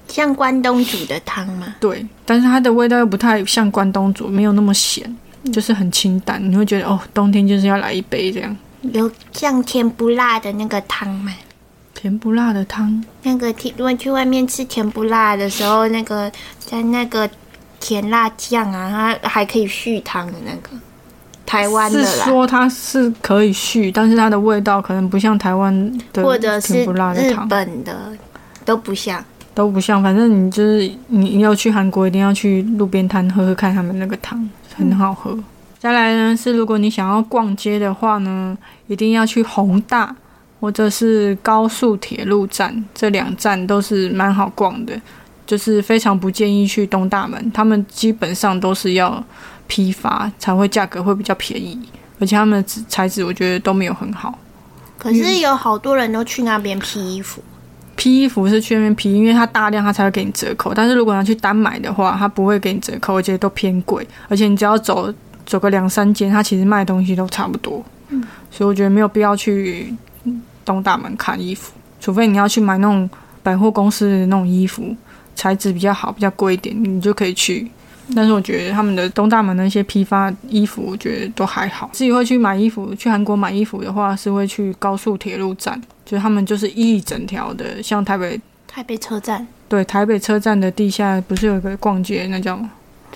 [0.07, 1.75] 像关东煮的汤吗？
[1.79, 5.15] 对，但是它的味道又不太像关东煮，没有那么咸，
[5.51, 8.55] 就是很清淡，你会觉得哦，冬天就是要来一杯这样。
[8.93, 11.31] 有像甜不辣的那个汤吗？
[12.01, 17.29] 甜不辣的汤，那个甜，如果去外面吃甜不辣的时候，那个在那个
[17.77, 20.69] 甜辣酱啊，它还可以续汤的那个，
[21.45, 27.45] 台湾的啦，是说它是可以续，但是它的味道可能不像台湾的或者是甜不辣的日汤。
[27.49, 28.13] 本的
[28.63, 29.21] 都不像。
[29.53, 35.37] 都不像，反正你就是你要去韩国，一定要去路边摊喝喝看他们那个汤，很好喝。
[35.77, 38.57] 再来呢是，如果你想要逛街的话呢，
[38.87, 40.15] 一定要去宏大
[40.59, 44.99] 或者是高速铁路站，这两站都是蛮好逛的，
[45.47, 49.23] 就是非常不建议去东大门，他们基本上都是要
[49.67, 51.79] 批发才会价格会比较便宜，
[52.19, 54.37] 而且他们的纸材质我觉得都没有很好。
[54.97, 57.41] 可是有好多人都去那边批衣服，
[57.95, 60.73] 批衣服是去那边批，因为它大量，它才会给你折扣。
[60.73, 64.05] 但是如果要去单买的话，它不会给你折扣，而且都偏贵。
[64.27, 65.13] 而且你只要走
[65.45, 67.81] 走个两三间，它其实卖的东西都差不多。
[68.09, 69.95] 嗯，所以我觉得没有必要去
[70.69, 73.09] 东大门看衣服，除非你要去买那种
[73.41, 74.95] 百货公司的那种衣服，
[75.35, 77.67] 材质比较好、比较贵一点，你就可以去。
[78.15, 81.89] 但是我觉得他们的东大门那些批发衣服，我觉得都还好。
[81.91, 89.47] 自己会去买衣服，去韩国买衣服的话，是会去高速铁路站，就是他们就是一整条的，像台北台北车站。
[89.67, 92.69] 对台北车站的地下不是有一个逛街，那叫吗？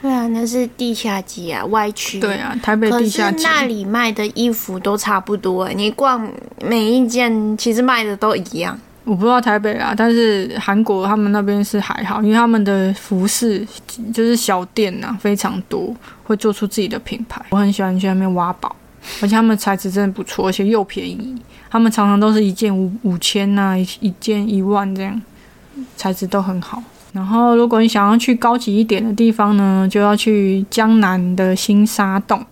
[0.03, 2.19] 对啊，那是地下街啊，歪曲。
[2.19, 3.41] 对啊，台北地下街。
[3.47, 6.29] 那里卖的衣服都差不多欸，你逛
[6.61, 8.77] 每一件其实卖的都一样。
[9.05, 13.65] 我不知道台北啊，但是韩国他们那边是还好，因为他们的服饰
[14.13, 17.41] 就是小店呐、非常多，会做出自己的品牌。
[17.51, 18.75] 我很喜欢去那边挖宝，
[19.21, 21.41] 而且他们材质真的不错，而且又便宜。
[21.69, 25.21] 他们常常都是一件五五千呐，一一件一万这样，
[25.95, 26.83] 材质都很好。
[27.13, 32.43] 然后如果你想要去高级一点的地方呢，就要去江南的新沙洞，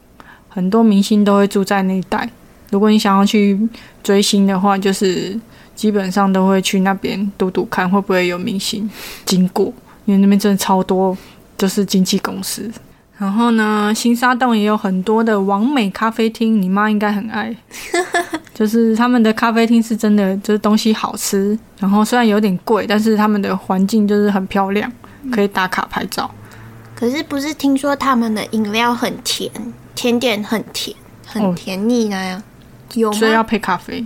[0.47, 2.29] 很多明星都会住在那一带。
[2.69, 3.59] 如果你想要去
[4.03, 5.37] 追星的话，就是
[5.75, 8.89] 基本上都会去那边赌赌看会不会有明星
[9.25, 9.73] 经过，
[10.05, 11.17] 因为那边真的超多，
[11.57, 12.71] 就是经纪公司。
[13.21, 17.55] 然后呢，新沙洞也有很多的完美咖啡厅，你妈应该很爱。
[18.51, 24.91] 就是他们的咖啡厅是真的，就是东西好吃，然后虽然有点贵，但是他们的环境就是很漂亮，
[25.31, 26.31] 可以打卡拍照。
[26.95, 29.51] 可是不是听说他们的饮料很甜，
[29.93, 32.41] 甜点很甜，很哦甜腻那样？
[32.95, 33.43] 有所以要？
[33.43, 34.03] 配咖啡，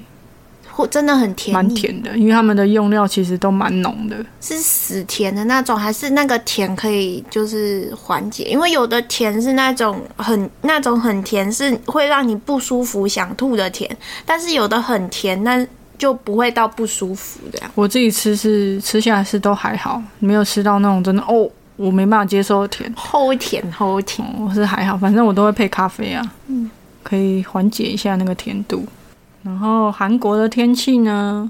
[0.76, 1.66] 或真的很甜蛮？
[1.74, 4.18] 甜的，因为他们的用料其实都蛮浓的。
[4.42, 8.44] 是死甜的那种，还是那个甜可以就是缓解？
[8.44, 13.90] 因为有的甜是那种很那种很甜，是会让你不舒服、想吐的甜，
[14.26, 15.66] 但是有的很甜，那
[15.98, 17.72] 就不会到不舒服这样。
[17.74, 22.94] 我自己吃是吃下来是都还好，没有吃到那种真的哦，我没办法接受的甜。
[22.96, 26.70] 齁甜齁甜，我是还好，反正我都会配咖啡啊，嗯，
[27.02, 28.86] 可以缓解一下那个甜度。
[29.46, 31.50] 然后韩国的天气呢，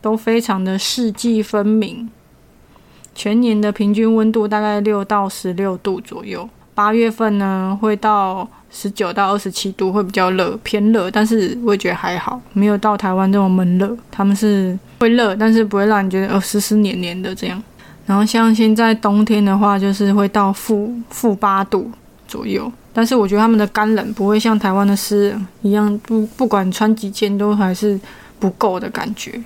[0.00, 2.10] 都非常的四季分明，
[3.14, 6.48] 全年的平均温度大概六到十六度左右。
[6.74, 13.96] 八月份呢会到十九到二十七度，会比较热，偏热，但是我也觉得还好，没有到台湾这种闷热。
[14.10, 17.62] 他们是会热，但是不会让你觉得呃湿湿黏黏的这样。
[18.04, 21.88] 然后像现在冬天的话，就是会到负负八度
[22.26, 27.98] 左右，但是我觉得他们的干冷不会像台湾的湿冷一样，不不管穿几件都还是
[28.38, 29.40] 不够的感觉。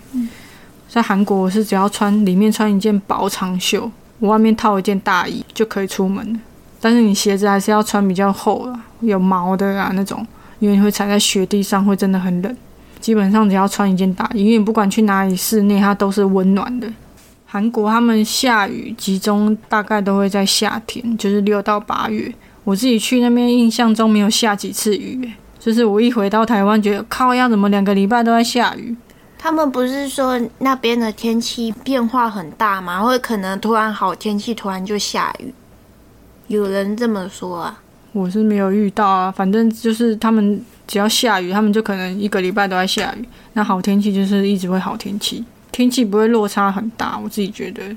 [0.89, 6.41] 在韩国，我是只要穿里面穿一件薄长袖，我外面套一件大衣就可以出门。
[6.81, 10.27] 但是你鞋子还是要穿比较厚啊，有毛的啊那种，
[10.59, 12.57] 因为你会踩在雪地上，会真的很冷。
[13.01, 16.91] 基本上只要穿一件大衣，因为你不管去哪里室内，它都是温暖的。
[17.45, 22.33] 韩国他们下雨集中大概都会在夏天，就是六到八月。
[22.67, 28.97] 我自己去那边印象中没有下几次雨，欸就是我一回到台湾，觉得靠呀，怎么两个礼拜都在下雨？
[29.39, 33.01] 他们不是说那边的天气变化很大吗？
[33.01, 35.55] 会可能突然好天气，突然就下雨。
[36.49, 37.81] 有人这么说啊？
[38.11, 43.25] 我是没有遇到啊，反正就是他们只要下雨，他们就可能一个礼拜都在下雨。
[43.53, 47.17] 那好天气就是一直会好天气，天气不会落差很大。
[47.23, 47.97] 我自己觉得，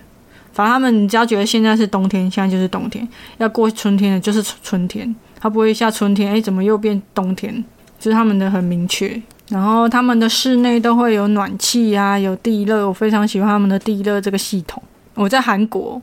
[0.60, 3.02] 反正他们只要觉得现在是冬天，现在就是冬天；
[3.38, 7.64] 要过春天的就是春天，它不会一下春天，哎，怎么又变冬天？
[7.98, 9.22] 就是他们的很明确。
[9.48, 14.84] 然后他们的室内都会有暖气啊，有地热，我非常喜欢他们的地热这个系统。
[15.14, 16.02] 我在韩国，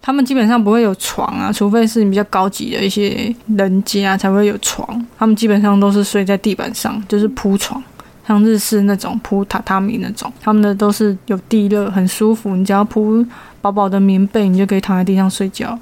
[0.00, 5.06] 他们基本上不会有床啊，除非是比较高级的一些人家才会有床。
[5.18, 7.82] 他们基本上都是睡在地板上，就是铺床，
[8.28, 10.30] 像日式那种铺榻榻米那种。
[10.40, 12.54] 他们的都是有地热，很舒服。
[12.54, 13.24] 你只要铺
[13.62, 15.76] 薄薄的棉被，你就可以躺在地上睡觉，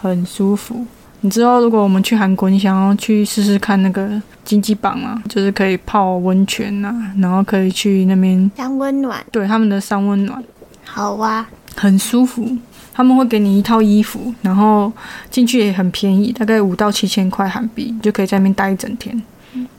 [0.00, 0.86] 很舒服。
[1.22, 4.08] 你知道，如果我们去韩国，你想要去试试看那个
[4.44, 10.42] 经济榜啊，就是可以泡温泉啊，然后可以去那边三温暖，对他们的三温暖。
[10.84, 11.48] 好啊。
[11.74, 12.56] 很舒服。
[12.92, 14.92] 他们会给你一套衣服，然后
[15.30, 19.22] 进去也很便宜，大概五到七千块韩币，你就可以在那边待一整天。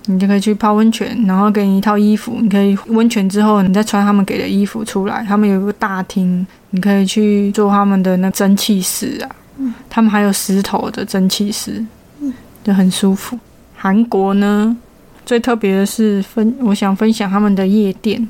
[0.06, 5.24] 你就可以去泡温泉，然后给你一套衣服，你可以温泉之后，你再穿他们给的衣服出来。
[5.28, 9.36] 他们有一个大厅，你可以去做他们的那蒸汽室啊。
[9.90, 11.86] 他们还有石头的蒸汽室，
[12.64, 13.38] 就很舒服。
[13.76, 14.76] 韩国呢，
[15.26, 18.28] 最特别的是分，我想分享他们的夜店，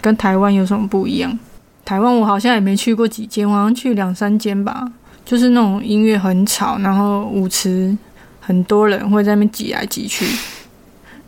[0.00, 1.36] 跟台湾有什么不一样？
[1.84, 4.86] 台湾我好像也没去过几间，我好像去两三间吧，
[5.24, 7.96] 就是那种音乐很吵，然后舞池
[8.40, 10.26] 很多人会在那边挤来挤去。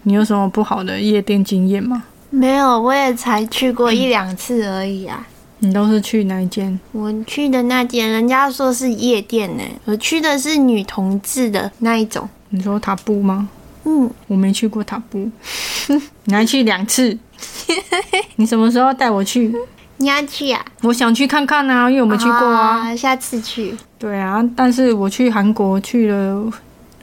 [0.02, 2.04] 你有什么不好的夜店经验吗？
[2.30, 5.26] 没有，我也才去过一两次而已啊。
[5.58, 6.78] 你都是去哪一间？
[6.92, 12.26] 我去的那间，人家说是夜店呢，我去的是女同志的那一种。
[12.48, 13.48] 你说塔布吗？
[13.84, 15.30] 嗯，我没去过塔布，
[16.24, 17.16] 你还去两次？
[18.36, 19.54] 你什么时候带我去？
[19.98, 20.64] 你要去啊？
[20.82, 22.78] 我想去看看啊，因为我没去过啊。
[22.88, 23.74] 啊下次去。
[23.98, 26.50] 对啊，但是我去韩国去了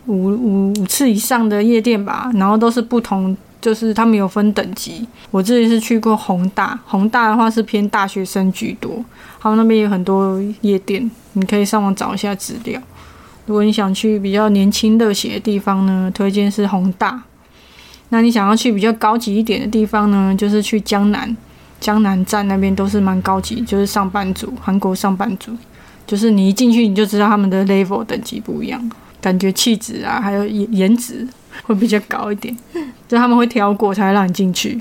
[0.08, 5.06] 五五五次以上的夜店吧，然后都是不同，就是他们有分等级。
[5.32, 9.04] 我这里是去过宏大，宏大的话是偏大学生居多，
[9.39, 12.82] 他们那边有很多夜店，你可以上网找一下资料。
[13.46, 17.22] 如果你想去比较年轻热血的地方呢，推荐是宏大。
[18.10, 21.36] 那你想要去比较高级一点的地方呢，就是去江南。
[21.80, 25.52] 江南站那边都是蛮高级，就是上班族，韩国上班族，
[26.08, 28.91] 就是你一进去你就知道他们的 level 等级不一样，
[29.27, 31.27] 感觉气质啊，还有颜颜值
[31.63, 32.55] 会比较高一点，
[33.09, 34.79] 就他们会挑过才会让你进去。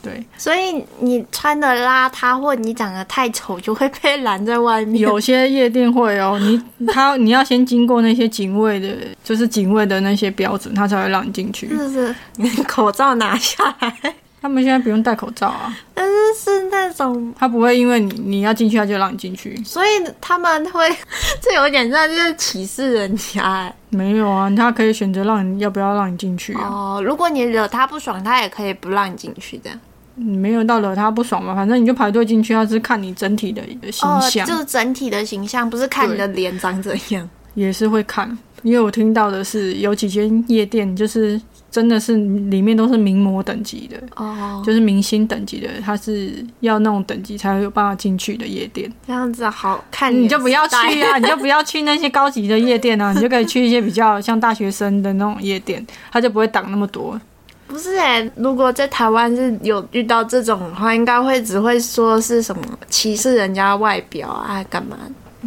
[0.00, 5.00] 对，所以你穿的邋遢或你长得太丑，就会被拦在外面。
[5.00, 11.66] 有些夜店会哦，你他你要先经过那些警卫的，就是警卫的那些标准，他才会让你进去。
[11.68, 14.14] 是是，你 口罩拿下来。
[14.44, 19.56] 他们现在不用戴口罩啊，但是是那种他不会因为你你要进去，他就让你进去。
[19.64, 19.88] 所以
[20.20, 20.86] 他们会，
[21.40, 23.74] 这有点像就是歧视人家哎。
[23.88, 26.68] 没有啊，他可以选择让你要不要让你进去啊。
[26.68, 29.70] 哦，如果你惹他不爽，他也可以不让你进去的。
[30.14, 38.36] 没有到惹他不爽嘛，反正你就排队进去，他是看你整体的形象，就是整体的形象，不是看你的脸长怎样，也是会看。
[38.62, 41.40] 因为我听到的是有几间夜店，就是
[41.74, 48.88] 真的是里面都是名模等级的，哦，就是明星等级的，他是要那种等级才有办法进去的夜店。
[49.04, 57.20] 这样子好看，你就不要去啊，你就不要去那些高级的夜店啊，你就可以去一些比较像大学生的那种夜店，他就不会挡那么多。
[57.66, 64.96] 不是哎，如果在台湾是有遇到这种的话，应该会只会说是什么歧视人家外表啊，干嘛？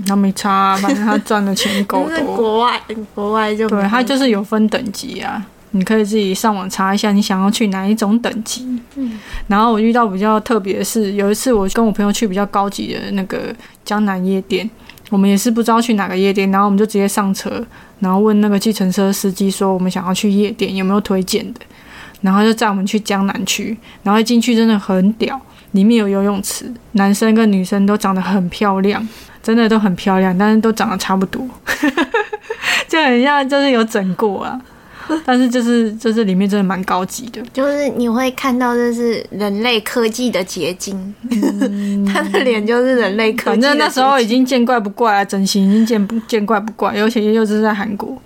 [0.05, 2.35] 那没差，反正他赚的钱够多。
[2.35, 2.81] 国外，
[3.15, 8.65] 国外就对他就是有分等级啊，你可以自己上网查一下，你想要去哪一种等级。
[8.95, 9.19] 嗯。
[9.47, 13.53] 然后我遇到比较特别的是，有一次我跟我朋友去比较高级的那个
[13.85, 14.69] 江南夜店，
[15.09, 17.65] 我们也是不知道去哪个夜店，然后我们就直接上车，
[17.99, 21.61] 然后问那个计程车司机说我们想要去夜店，有没有推荐的？
[22.21, 25.39] 然后就载我们去江南区，然后一进去真的很屌，
[25.73, 29.07] 里面有游泳池，男生跟女生都长得很漂亮，
[29.43, 31.47] 真的都很漂亮，但是都长得差不多，
[32.89, 34.59] 就很像就是有整过啊，
[35.25, 41.13] 但是就是就是里面真的蛮高级的，就是你会看到这是人类科技的结晶，
[42.07, 48.17] 他的脸就是人类科技，反正那时候已经见怪不怪了，整形已经见不见怪不怪，尤其又是在韩国，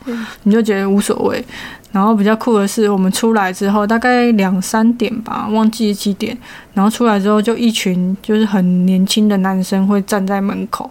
[0.44, 1.44] 你就觉得无所谓。
[1.91, 6.38] 然后比较酷的是，我们出来之后大概两三点吧，忘记几点。
[6.74, 10.89] 然后出来之后，就一群就是很年轻的男生会站在门口，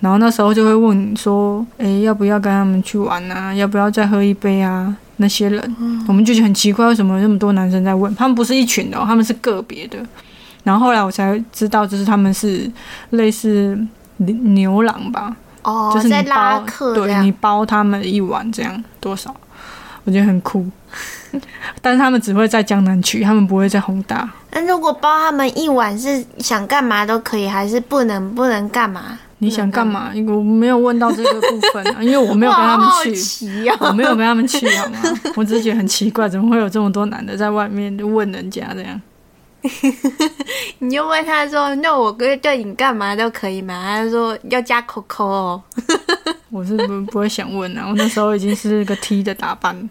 [0.00, 3.52] 然后那时候就会问说：“诶，要不要跟他们去玩啊？
[3.54, 8.14] 要不要再喝一杯啊？”那些人，我们就觉得很奇怪，为什么那么多男生在问？
[8.14, 9.98] 他们不是一群的，他们是个别的。
[10.62, 12.70] 然后后来我才知道，就是他们是
[13.10, 13.76] 类似
[14.18, 15.34] 牛郎吧？
[15.62, 19.34] 哦，就是在拉客，对你包他们一晚这样多少？
[20.04, 20.64] 我觉得很酷，
[21.82, 24.30] 但是他们只会在江南区，他们不会在宏大。
[24.52, 29.18] 那如果包他们一晚，是想干嘛都可以，还是不能不能干嘛？
[29.38, 30.10] 你想干嘛？
[30.26, 34.98] 我没有问到这个部分啊，因为我没有跟他们去，我没有跟他们去，好吗？
[35.36, 39.00] 我只是觉得很奇怪，怎么会有这么多男的在外面问人家这样？
[40.78, 43.74] 你就问他说：“那我哥叫你干嘛都可以嘛？”
[44.04, 45.62] 他说：“要加 Coco 哦。”
[46.50, 49.88] 我是不不会想问啊，我那时候已经是个 T 的打扮。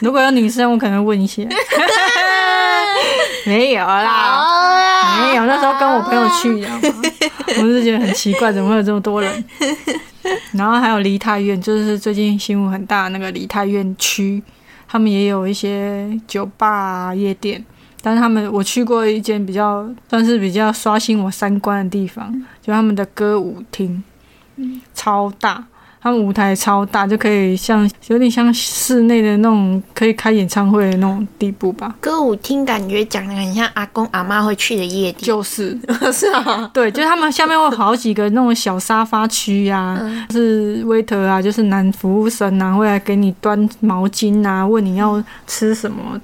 [0.00, 1.42] 如果有女生，我可能问一下。
[3.46, 5.46] 没有啦，没有。
[5.46, 6.62] 那时候跟我朋友去，
[7.58, 9.44] 我是觉得很奇怪，怎么会有这么多人？
[10.52, 14.42] 然后还有梨泰院，就是最近新闻很大那个梨泰院区，
[14.86, 17.64] 他们也有一些酒吧、夜店。
[18.02, 24.02] 但是他们，我去过一间比较算是比较刷新我三观的地方，就他们的歌舞厅，
[24.94, 25.64] 超大。
[26.02, 31.94] 他们舞台超大，就可以像有点像室内的那种，可以开演唱会的那种地步吧。
[32.00, 35.78] 歌舞厅感觉讲的很像阿公阿妈会去的夜店，就是。
[36.12, 39.98] 是啊，对，就是他们下面会好几个那种小沙发区呀，
[40.30, 46.20] 是 waiter 啊，就是男服务生啊，会来给你端毛巾啊，问你要吃什么，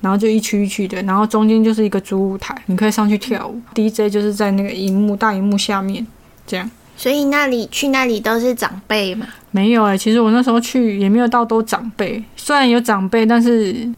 [0.00, 6.06] 然后就一区一区的，然后中间就是一个主舞台，你可以上去跳舞，DJ 就是在那个荧幕大荧幕下面
[6.46, 6.68] 这样。
[7.00, 9.26] 所以那里去那里都是长辈嘛？
[9.52, 13.88] 没有哎，其实我那时候去也没有到都长辈，虽然有长辈，但是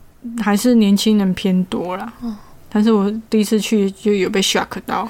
[0.41, 2.13] 还是年轻人偏多啦。
[2.69, 5.09] 但是我第一次去就有被 shock 到。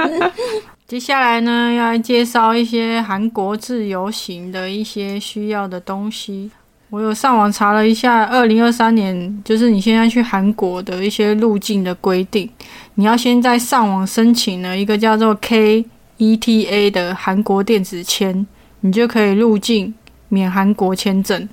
[0.86, 6.50] 接下来呢，要来介绍一些韩国自由行的一些需要的东西。
[6.90, 12.48] 我有上网查了一下，二零二三年就是你现在去韩国的一些路径的规定，
[12.96, 15.86] 你要先在上网申请了一个叫做 K。
[16.18, 18.46] ETA 的韩国电子签，
[18.80, 19.94] 你就可以入境
[20.28, 21.48] 免韩国签证。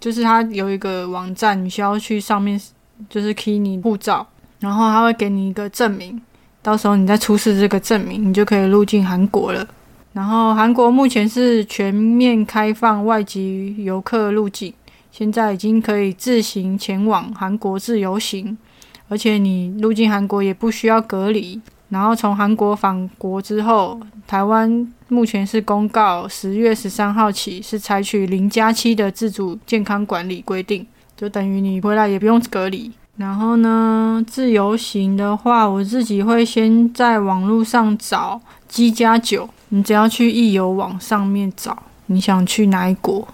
[0.00, 2.60] 就是它有一个网站，你需要去上面，
[3.10, 4.26] 就是 key 你护照，
[4.60, 6.20] 然后他会给你一个证明，
[6.62, 9.66] 到时候你再出示这个证明，你就可以入境韩国了。
[10.12, 14.72] 然后韩国目前是全面开放外籍游客入境，
[15.10, 18.56] 现在已经可以自行前往韩国自由行。
[19.08, 21.58] 而且你入境韩国也不需要隔离。
[21.88, 30.86] 然后从韩国返国之后，台湾目前是公告十月十三号起是采取零加七的自主健康管理规定，
[31.16, 32.92] 就等于你回来也不用隔离。
[33.16, 41.76] 然后呢，自由行的话，我自己会先在网络上找机加酒，你只要去易游网上面找
[42.06, 43.26] 你想去哪一国。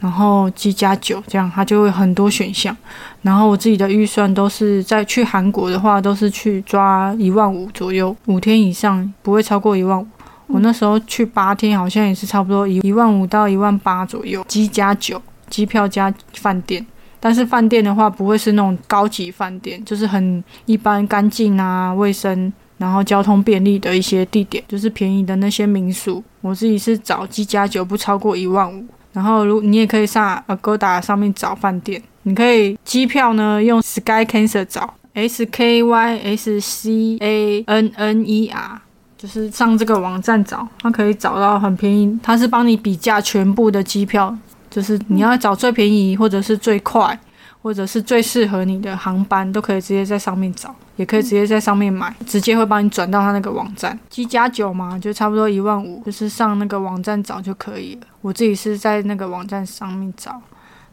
[0.00, 2.76] 然后机加九这样，它就会很多选项。
[3.22, 10.06] 然后我自己的预算都是在去韩国的话，都是去抓一万五左右，五天以上不会超过一万五。
[10.46, 14.42] 我那时候去八天，好像也是差不多一一万五到一万八左右。
[14.48, 15.20] 机加九，
[15.50, 16.86] 机票加饭店，
[17.20, 26.24] 但是饭店的话不会是那种高级饭店，就是很一般、干净啊、卫生，然后交通便利的一些地点，就是便宜的那些民宿。
[26.40, 28.86] 我自己是找机加九，不超过一万五。
[29.18, 32.00] 然后，如你也可以上 Agoda 上面找饭店。
[32.22, 38.80] 你可以机票呢用 Sky Cancer 找，S K Y S C A N N E R，
[39.16, 42.16] 就是上这个网站找，它可以找到很便宜。
[42.22, 44.32] 它是帮你比价全部的机票，
[44.70, 47.18] 就是你要找最便宜或者是最快。
[47.60, 53.98] 或者是最适合你的航班，都可以直接在上面找，也可以直接在上面买，直接会帮你转到他那个网站。
[54.10, 58.00] 机加九嘛，就差不多一万五，就是上那个网站找就可以了。
[58.20, 60.38] 我自己是在那个网站上面找，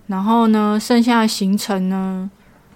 [0.08, 2.30] 然后呢，剩下的行程呢，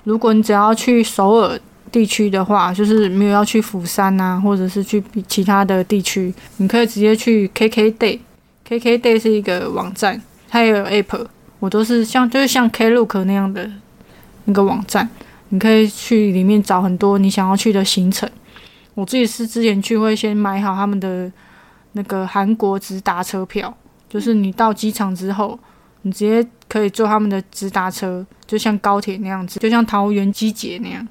[0.04, 1.60] 如果你只要去首尔
[1.92, 8.20] 地区的话，就是没有要去釜山啊，或者是去其他的地区，你可以直接去 KK Day。
[8.68, 11.28] KK Day 是一个网站，它也有 App。
[11.60, 13.70] 我都是像就是像 Klook 那样的
[14.46, 15.10] 那个网站，
[15.50, 18.30] 你可以去里面找很多你想要去的行程。
[18.93, 21.32] 我自己是之前去会先买好他们的
[21.93, 23.74] 那个韩国直达车票，
[24.10, 25.58] 就是你到机场之后，
[26.02, 31.08] 你直接可以坐他们的直达车，就像高铁那样子，就像桃园机捷那样，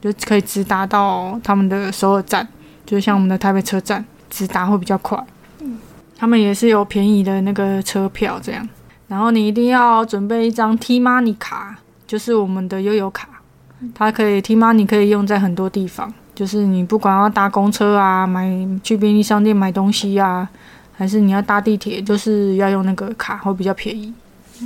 [0.00, 2.46] 就可以直达到他们的首尔站，
[2.84, 5.18] 就像我们的台北车站，直达会比较快。
[6.16, 8.68] 他们也是有便宜的那个车票这样。
[9.08, 13.28] 然后你一定要准备一张 T Money 卡，就是我们的悠游卡，
[13.94, 18.48] 它可以 T Money 可以用在很多地方，就是你不管要搭公车啊，买
[18.82, 20.48] 去便利商店买东西啊，
[20.96, 24.12] 还是你要搭地铁，就是要用那个卡会比较便宜，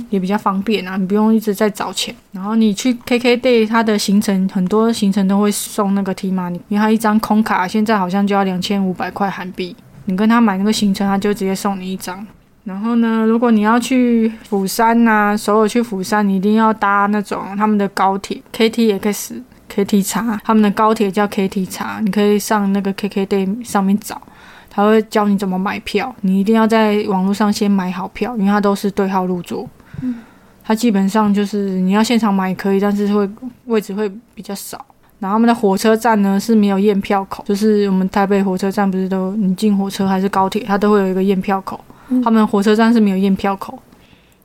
[0.09, 2.13] 也比较方便啊，你不用一直在找钱。
[2.31, 12.25] 然后你去 KK Day，它的行程很多行程都会送那个 T Money，因为它一张空卡现在好像就要两千五百块韩币，你跟他买那个行程，他就直接送你一张。
[12.65, 19.41] 然后呢，如果你要去釜山呐，首尔去釜山，你一定要搭那种他们的高铁 KTX、
[19.73, 24.21] KT 叉，他们的高铁叫 KT 叉，你可以上那个 KKday 上面找，
[24.69, 26.13] 他会教你怎么买票。
[26.21, 29.67] 你一定要在网络上先买好票，因为它都是对号入座。
[30.01, 30.15] 嗯，
[30.63, 33.27] 它基本上就是你要现场买可以，但是会
[33.65, 34.85] 位置会比较少。
[35.17, 41.79] 然后他们的火车站呢是没有验票口，就是我们台北火车站不是都你进火车还是高铁，它都会有一个验票口。
[42.23, 43.77] 他们火车站是没有验票口，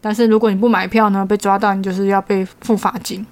[0.00, 3.24] 但是如果你不买票呢，被抓到你就是要被付罚金。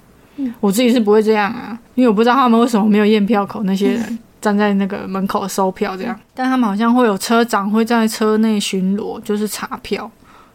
[0.59, 6.19] 我自己是不会这样啊，因为我不知道他们为什么没有验票口，那些人站在那个门口收票这样。
[6.33, 10.09] 但他们好像会有车长会在车内巡逻，就是查票，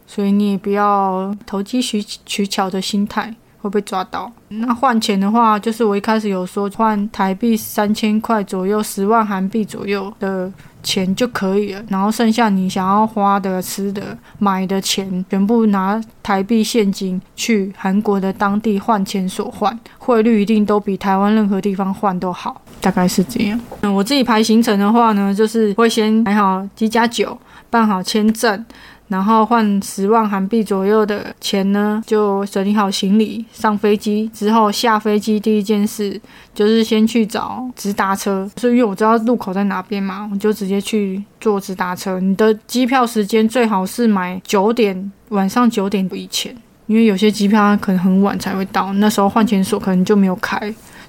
[0.05, 3.33] 所以你也不要投机取取巧的心态
[3.69, 4.31] 会被抓到。
[4.49, 10.53] 那换钱的话，就是我一开始有说换台币三千块左右，十万韩币左右的。
[10.81, 23.61] 钱就可以了，然后剩下你想要花的、吃的、买的钱，全部拿台币现金去韩国的当地换钱所换，汇率一定都比台湾任何地方换都好，大概是这样。
[23.81, 27.37] 嗯，我自己排行程的话呢，就是会先买好机加酒，
[27.69, 28.65] 办好签证。
[29.09, 36.21] 然后换十万韩币左右的钱呢，就整理好行李，上飞机之后下飞机第一件事
[36.55, 42.21] 就是先去找直达车，是因为我知道路口在哪边嘛，我就直接去坐直达车。
[42.21, 46.55] 你的机票时间最好是买九点晚上九点以前，
[46.87, 50.59] 因为有些机票它可能很晚才会到，那时候换钱所可能就没有开，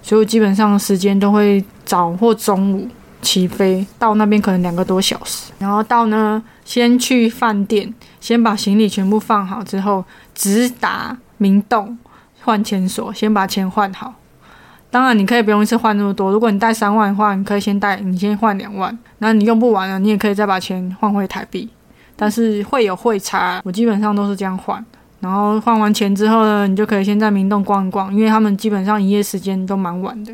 [0.02, 2.88] 所以我基本上时间都会早或中午。
[3.22, 10.04] 起飞到那边可能两个多小时，然后到呢，先去饭店，先把行李全部放好之后，
[10.34, 11.98] 直达明洞
[12.42, 14.14] 换钱所，先把钱换好。
[14.92, 21.70] 当然，你可以不用一次换那么多，如果你带三万的话，你可以先带，你先换两万，那你用不完了，你也可以再把钱换回台币，
[22.16, 23.62] 但是会有汇差。
[23.64, 24.84] 我基本上都是这样换，
[25.20, 30.34] 然后换完钱之后呢，你就可以先在明洞逛一逛，因为他们基本上营业时间都蛮晚的。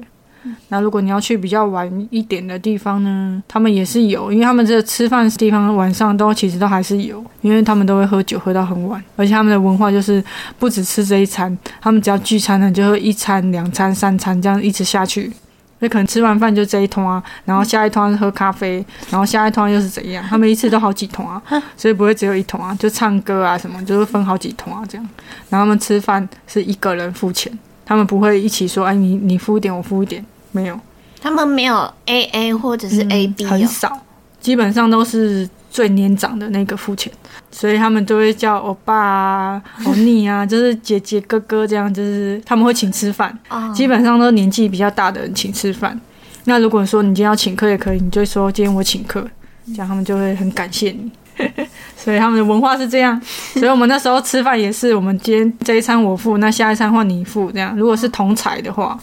[0.70, 10.24] 那如果你要去比较晚一点的地方呢，他们也是有，因为他们这吃饭的地方晚上都其实都还是有，因为他们都会喝酒喝到很晚，而且他们的文化就是
[10.60, 15.32] 不只吃这一餐，他们只要聚餐呢，就会一餐、两餐、三餐这样一直下去。
[15.80, 20.24] 那可能吃完饭就这一通啊，然后下一通喝咖啡，然后下一通又是怎样？
[20.30, 21.40] 他们一次都好几通啊，
[21.76, 25.06] 所以不会只有一通啊，就唱歌啊什么，就是分好几通啊这样。
[25.50, 27.52] 然后他们吃饭是一个人付钱，
[27.86, 30.26] 他们不会一起说，哎，你你付一点，我付一点，
[30.56, 30.80] 没有。
[31.22, 34.00] 他们没有 A A 或者是 A B，很少，
[34.40, 37.12] 基本上都是最年长的那个付钱，
[37.52, 43.36] 所以他们都会叫欧巴啊、欧尼啊， 就是姐姐哥哥这样，就是他们会请吃饭，
[43.74, 46.00] 基本上都年纪比较大的人请吃饭。
[46.44, 49.28] 那如果说你今天要请客也可以，你就说今天我请客，
[49.68, 51.12] 这样他们就会很感谢你。
[51.98, 53.20] 所以他们的文化是这样，
[53.54, 57.76] 所以我们那时候吃饭也是，我们今天这一餐我付，那下一餐换你付，这样。
[57.76, 58.96] 如果是同彩的话。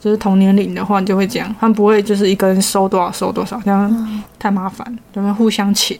[0.00, 5.94] 就是同年龄的话，就会这样，他们不会就是一个人收多少收多少，这样太麻烦，他们互相请。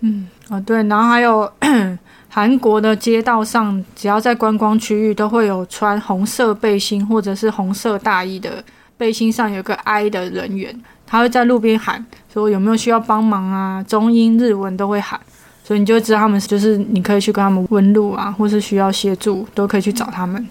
[0.00, 1.50] 嗯，啊对，然后还有
[2.30, 8.62] 韩国的街道上，只要在观光区域，都会有穿红色背心或者是红色大衣的，
[8.96, 10.74] 背心上有个 I 的人员，
[11.06, 15.20] 他会在路边喊说有没有需要帮忙啊，中英日文都会喊，
[15.64, 20.48] 所以你就知道他们就是你可以去跟他们问路啊，或是需要协助，都可以去找他们，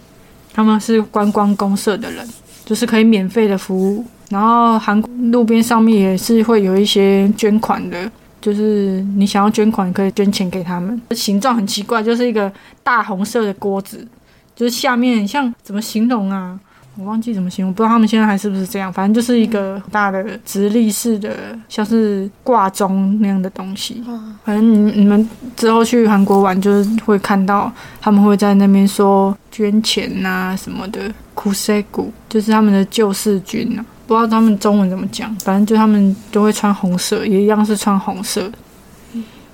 [0.53, 2.27] 他们是观光公社的人。
[2.71, 4.97] 就是可以免费的服务，然后韩
[5.29, 8.09] 路边上面也是会有一些捐款的，
[8.39, 11.01] 就是你想要捐款可以捐钱给他们。
[11.11, 12.49] 形状很奇怪，就是一个
[12.81, 14.07] 大红色的锅子，
[14.55, 16.57] 就是下面像怎么形容啊？
[16.97, 18.91] 我忘记怎么形容，不知道他们现在还是不是这样。
[18.91, 24.03] 反正就是一个大的直立式的，像是挂钟那样的东西。
[24.43, 27.71] 反正你你们之后去韩国玩，就是会看到
[28.01, 31.11] 他们会在那边说捐钱呐什么的。
[31.33, 38.51] 库塞古就是他们的救世军呐，不知道他们中文怎么讲，反正就他们都会穿红色，也一样是穿红色，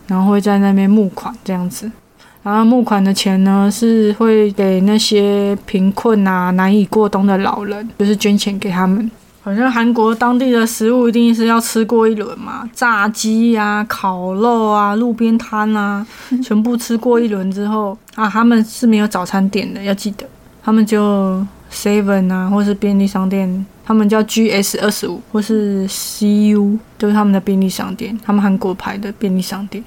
[0.08, 1.90] 然后会在那边募款这样子。
[2.48, 9.12] 然后募款的钱呢，是会给那些贫困啊、难以过冬的老人，就是捐钱给他们。
[9.42, 16.08] 好像韩国当地的食物一定是要吃过一轮嘛，炸鸡啊、烤肉啊、路边摊啊，
[16.42, 20.26] 全部吃过一轮之后啊，他们是没有早餐店的，要记得，
[20.64, 29.84] 他们就 seven 啊，或是便利商店，他们叫 GS 二十五或是 CU，都是他们的便利商店，他们韩国牌的便利商店。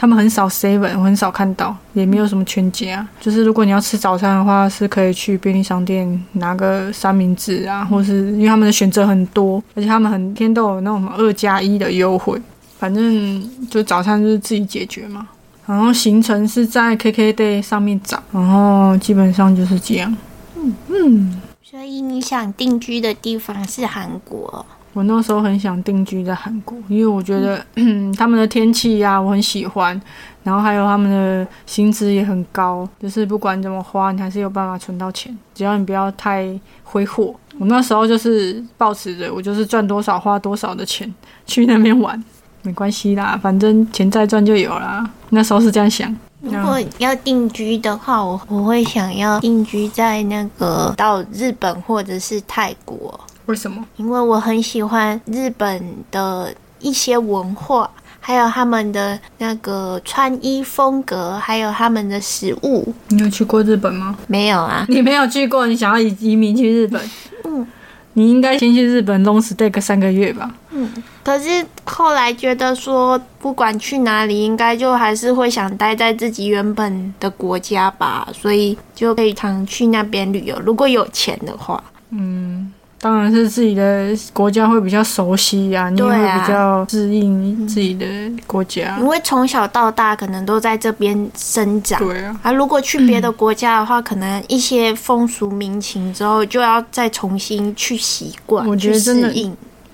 [0.00, 3.04] 他们很少 seven，我很少看到，也没有什么全家。
[3.20, 12.40] 就是如果你要吃早餐的话，是可以去便利商店拿个三明治啊，或是因为他们的选择很多，而且他们很天都有那种二加一的优惠。
[12.78, 15.26] 反正就早餐就是自己解决嘛。
[15.66, 20.16] 然后行程是在 KKday 上面找，然后基本上就是这样。
[20.56, 21.42] 嗯嗯。
[21.60, 24.64] 所以你想定居的地方是韩国？
[24.98, 27.64] 我那时候很想定居在韩国，因为我觉得
[28.18, 29.98] 他们的天气呀，我很喜欢，
[30.42, 36.48] 然后还有他们的薪资也很高，就是不管怎么花，你还是有办法存到钱，只要你不要太
[36.82, 37.32] 挥霍。
[37.60, 41.08] 我那时候就是抱持着，我就是赚多少花多少的钱
[41.46, 42.20] 去那边玩，
[42.62, 45.08] 没关系啦，反正钱再赚就有啦。
[45.30, 46.12] 那时候是这样想。
[46.40, 53.20] 如果要定居的话，我我会想要定居在那个到日本或者是泰国。
[53.48, 53.82] 为什么？
[53.96, 57.90] 因为我很喜欢日本的一些文化，
[58.20, 62.92] 还有他们的那个穿衣风格，还有他们的食物。
[63.08, 64.18] 你有去过日本吗？
[64.26, 64.84] 没有啊。
[64.90, 67.00] 你没有去过，你想要移移民去日本？
[67.44, 67.66] 嗯。
[68.12, 70.54] 你应该先去日本 long stay 个三个月吧。
[70.72, 70.90] 嗯。
[71.24, 80.60] 可是后来觉得说，不管去哪里，应该就还是会想待在自己原本的国家吧，所以就可以常去那边旅游。
[80.66, 81.82] 如果有钱的话。
[82.10, 82.70] 嗯。
[83.00, 88.04] 当然是自己的国家会比较熟悉呀，你会比较适应自己的
[88.46, 88.98] 国家。
[88.98, 92.40] 因为从小到大可能都在这边生长，对啊。
[92.42, 98.66] 啊，如果去别的国家的话，可能一些风俗民情之后就要再重新去习惯。
[98.66, 99.32] 我觉得真的，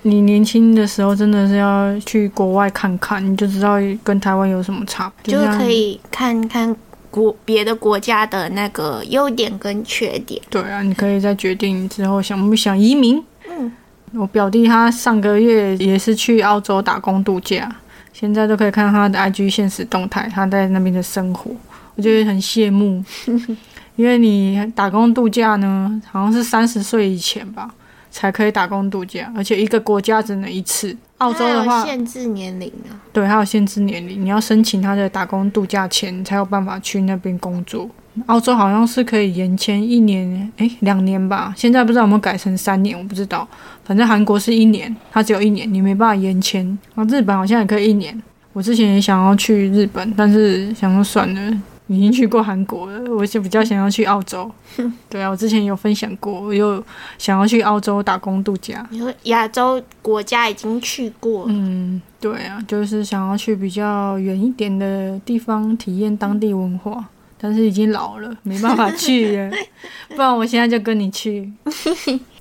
[0.01, 6.75] 你年轻的时候真的是要去国外看看，你就知道跟台湾有什么差别，就是可以看看。
[7.15, 13.23] 国别的国家的那个优点跟缺点，对啊，你可以再决定之后想不想移民。
[13.49, 13.71] 嗯，
[14.15, 17.73] 我表弟他上个月也是去澳洲打工度假，
[18.11, 21.51] 现在都可以看他的 IG 现实动态，他在那边的生活，
[21.95, 23.01] 我觉得很羡慕。
[23.95, 27.73] 因为你打工度假呢，好像是三十岁以前吧。
[28.15, 30.95] 才可以打工度假，而且一个国家只能一次。
[31.17, 32.95] 澳洲的话，限制年龄啊。
[33.11, 37.89] 对，还有限制年龄，你要申请他的打工度假签，才有办法去那边工作。
[38.27, 41.53] 澳洲好像是可以延签一年，诶，两年吧。
[41.57, 43.45] 现在不知道有没有改成三年，我不知道。
[43.83, 46.65] 反正韩国是一年，它只有一年，你没办法延签。
[46.93, 48.17] 啊日本好像也可以一年。
[48.53, 51.57] 我之前也想要去日本，但是想说算了，
[51.87, 54.51] 已经去过韩国了，我就比较想要去澳洲。
[55.09, 56.83] 对啊，我之前有分享过，我又
[57.17, 58.85] 想要去澳洲打工度假。
[58.89, 67.05] 你说亚洲国家已经去过，嗯，对啊，就是想要去比较远一点的地方体验当地文化。
[67.37, 69.51] 但是已经老了，没办法去了。
[70.15, 71.51] 不然我现在就跟你去，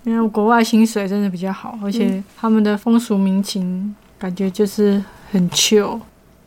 [0.05, 6.01] 因为国外薪水真的比较好，而且他们的风俗民情感觉就是很 chill。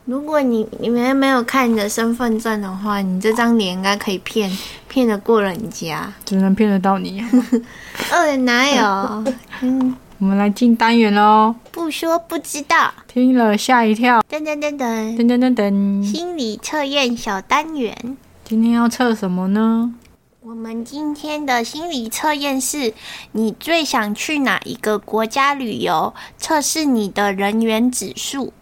[0.08, 4.50] 如果你你们没有看你的身份证的话，你这张脸应该可以骗
[4.88, 7.22] 骗得过人家，只能骗得到你。
[8.10, 9.34] 呃，哪有？
[9.60, 11.54] 嗯，我们来进单元喽。
[11.70, 14.22] 不说不知道，听了吓一跳。
[14.30, 18.16] 噔噔噔噔噔噔噔噔，心理测验小单元。
[18.44, 19.92] 今天要测什么呢？
[20.40, 22.94] 我们今天的心理测验是：
[23.32, 26.14] 你最想去哪一个国家旅游？
[26.38, 28.54] 测试你的人员指数。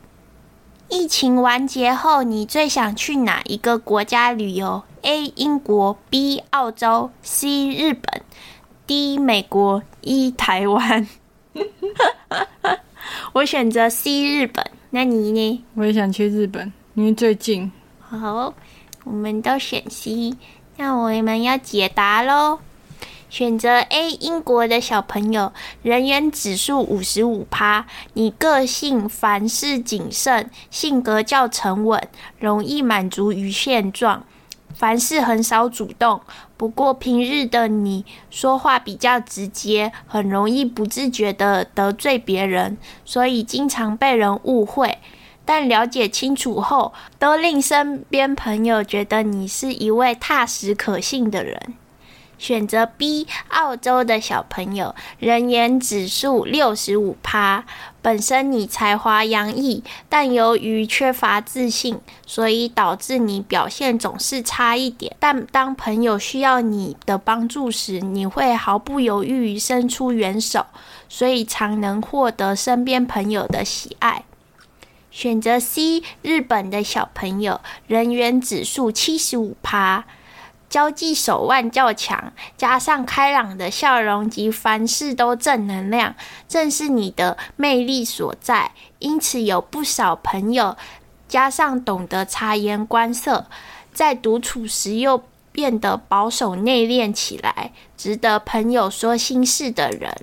[0.89, 5.33] 疫情完结后，你最想去哪一个国家旅游？A.
[5.37, 6.43] 英国 B.
[6.51, 7.69] 澳洲 C.
[7.71, 8.23] 日本
[8.87, 9.19] D.
[9.19, 10.31] 美国 E.
[10.31, 11.09] 台湾。
[13.35, 14.25] 我选择 C.
[14.25, 14.65] 日本。
[14.91, 15.65] 那你呢？
[15.75, 17.71] 我也想去日本，因为最近。
[18.01, 18.55] 好。
[19.05, 20.35] 我们都选 C，
[20.77, 22.59] 那我们要解答喽。
[23.29, 25.53] 选择 A，英国的小朋友，
[25.83, 27.87] 人缘指数五十五趴。
[28.15, 32.01] 你个性凡事谨慎，性格较沉稳，
[32.39, 34.25] 容易满足于现状，
[34.75, 36.21] 凡事很少主动。
[36.57, 44.99] 不过平日的你说话比较直接，很容易不自觉的得罪别人，所以经常被人误会。
[45.45, 51.75] 但了解清楚后，都令身边朋友觉得你是一位踏实可信的人。
[52.39, 57.65] 选择 B，澳洲的小朋友，人缘指数六十五趴。
[58.03, 65.17] 本身你才华洋溢，但由于缺乏自信，所以导致你表现总是差一点。
[65.19, 70.67] 但当朋友需要你的帮助时，你会毫不犹豫伸出援手，
[71.09, 74.23] 所以常能获得身边朋友的喜爱。
[75.11, 80.05] 选择 C，日本的小朋友，人缘指数七十五趴，
[80.77, 86.15] 交际手腕较强，加上开朗的笑容及凡事都正能量，
[86.47, 88.73] 正是你的魅力所在。
[88.99, 90.77] 因此有不少朋友，
[91.27, 93.47] 加上懂得察言观色，
[93.95, 100.15] 在独处时又变得保守内敛起来，值得朋友说心事的人。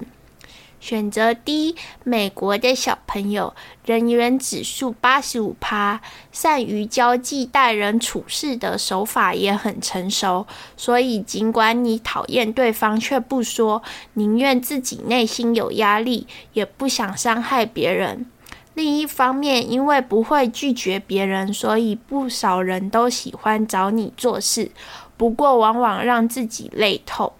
[0.83, 3.53] 选择 D，美国的小朋友，
[3.85, 6.01] 人缘指数八十五趴，
[6.33, 13.81] 善于交际、待人处事的手法也很成熟，所以尽管你讨厌对方却不说，
[14.15, 18.25] 宁愿自己内心有压力，也不想伤害别人。
[18.73, 24.69] 另一方面，因为不会拒绝别人，所以不少人都喜欢找你做事，
[25.15, 27.31] 不过往往让自己累透。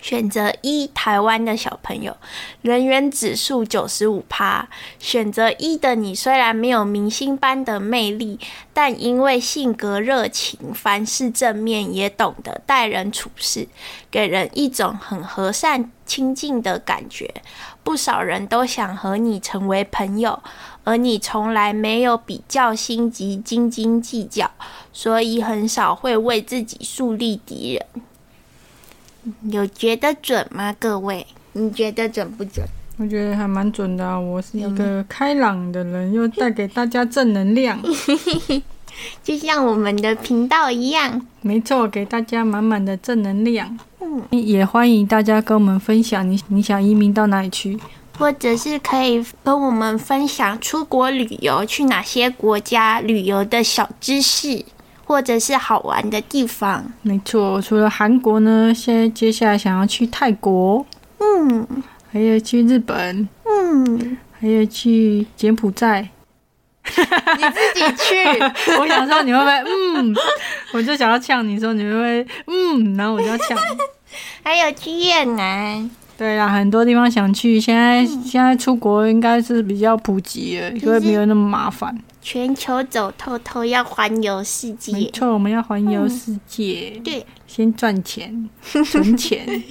[0.00, 2.16] 选择一，台湾的小朋友，
[2.62, 4.68] 人缘指数九十五趴。
[4.98, 8.38] 选择一的你，虽然没有明星般的魅力，
[8.72, 13.68] 但因为性格热情，凡事正面，也懂得待人处事，
[14.10, 17.32] 给人一种很和善、亲近的感觉。
[17.82, 20.42] 不少人都想和你成为朋友，
[20.84, 24.50] 而你从来没有比较心及斤斤计较，
[24.92, 28.02] 所以很少会为自己树立敌人。
[29.50, 30.74] 有觉得准吗？
[30.78, 32.64] 各位，你觉得准不准？
[32.96, 34.20] 我觉得还蛮准的。
[34.20, 37.80] 我是一个开朗的人，又带给大家正能量，
[39.24, 41.24] 就像我们的频道一样。
[41.40, 43.78] 没错，给大家满满的正能量。
[44.00, 47.78] 嗯，也欢迎大家跟我们分享你你想移民到哪里去，
[48.18, 54.62] 或者是可以跟我们分享出国旅游去哪些国家旅游的小知识。
[55.10, 57.60] 或者是好玩的地方，没错。
[57.60, 60.86] 除了韩国呢，现在接下来想要去泰国，
[61.18, 61.66] 嗯，
[62.12, 66.08] 还有去日本，嗯，还有去柬埔寨。
[66.84, 68.14] 你自己去，
[68.78, 69.52] 我想说你会不会？
[69.66, 70.14] 嗯，
[70.72, 72.26] 我就想要呛你说你会不会？
[72.46, 73.58] 嗯，然后我就要呛。
[74.44, 75.90] 还有去越南。
[76.20, 77.58] 对啊，很多地方想去。
[77.58, 81.98] 现在现在出国应该是比较普及了，因为没有那么麻烦。
[82.20, 84.92] 全球走透透，要环游世界。
[84.92, 87.00] 没错，我们要环游世界。
[87.02, 89.62] 对，先赚钱， 存钱。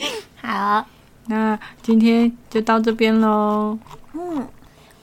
[0.42, 0.84] 好，
[1.28, 3.78] 那今天就到这边喽。
[4.16, 4.48] 嗯，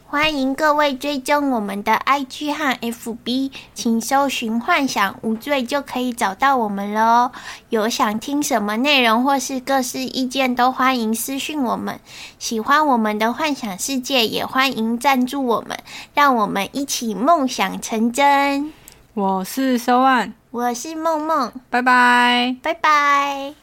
[0.08, 7.32] 欢迎各位追踪我们的 IG 和 FB，请搜寻“幻想无罪”就可以找到我们了哦。
[7.70, 11.98] 有想听什么内容或是各式意见，都欢迎私讯我们。
[12.38, 15.76] 喜欢我们的幻想世界，也欢迎赞助我们，
[16.14, 18.72] 让我们一起梦想成真。
[19.14, 22.56] 我是收案，我是梦梦，拜拜。
[22.62, 23.54] 拜拜。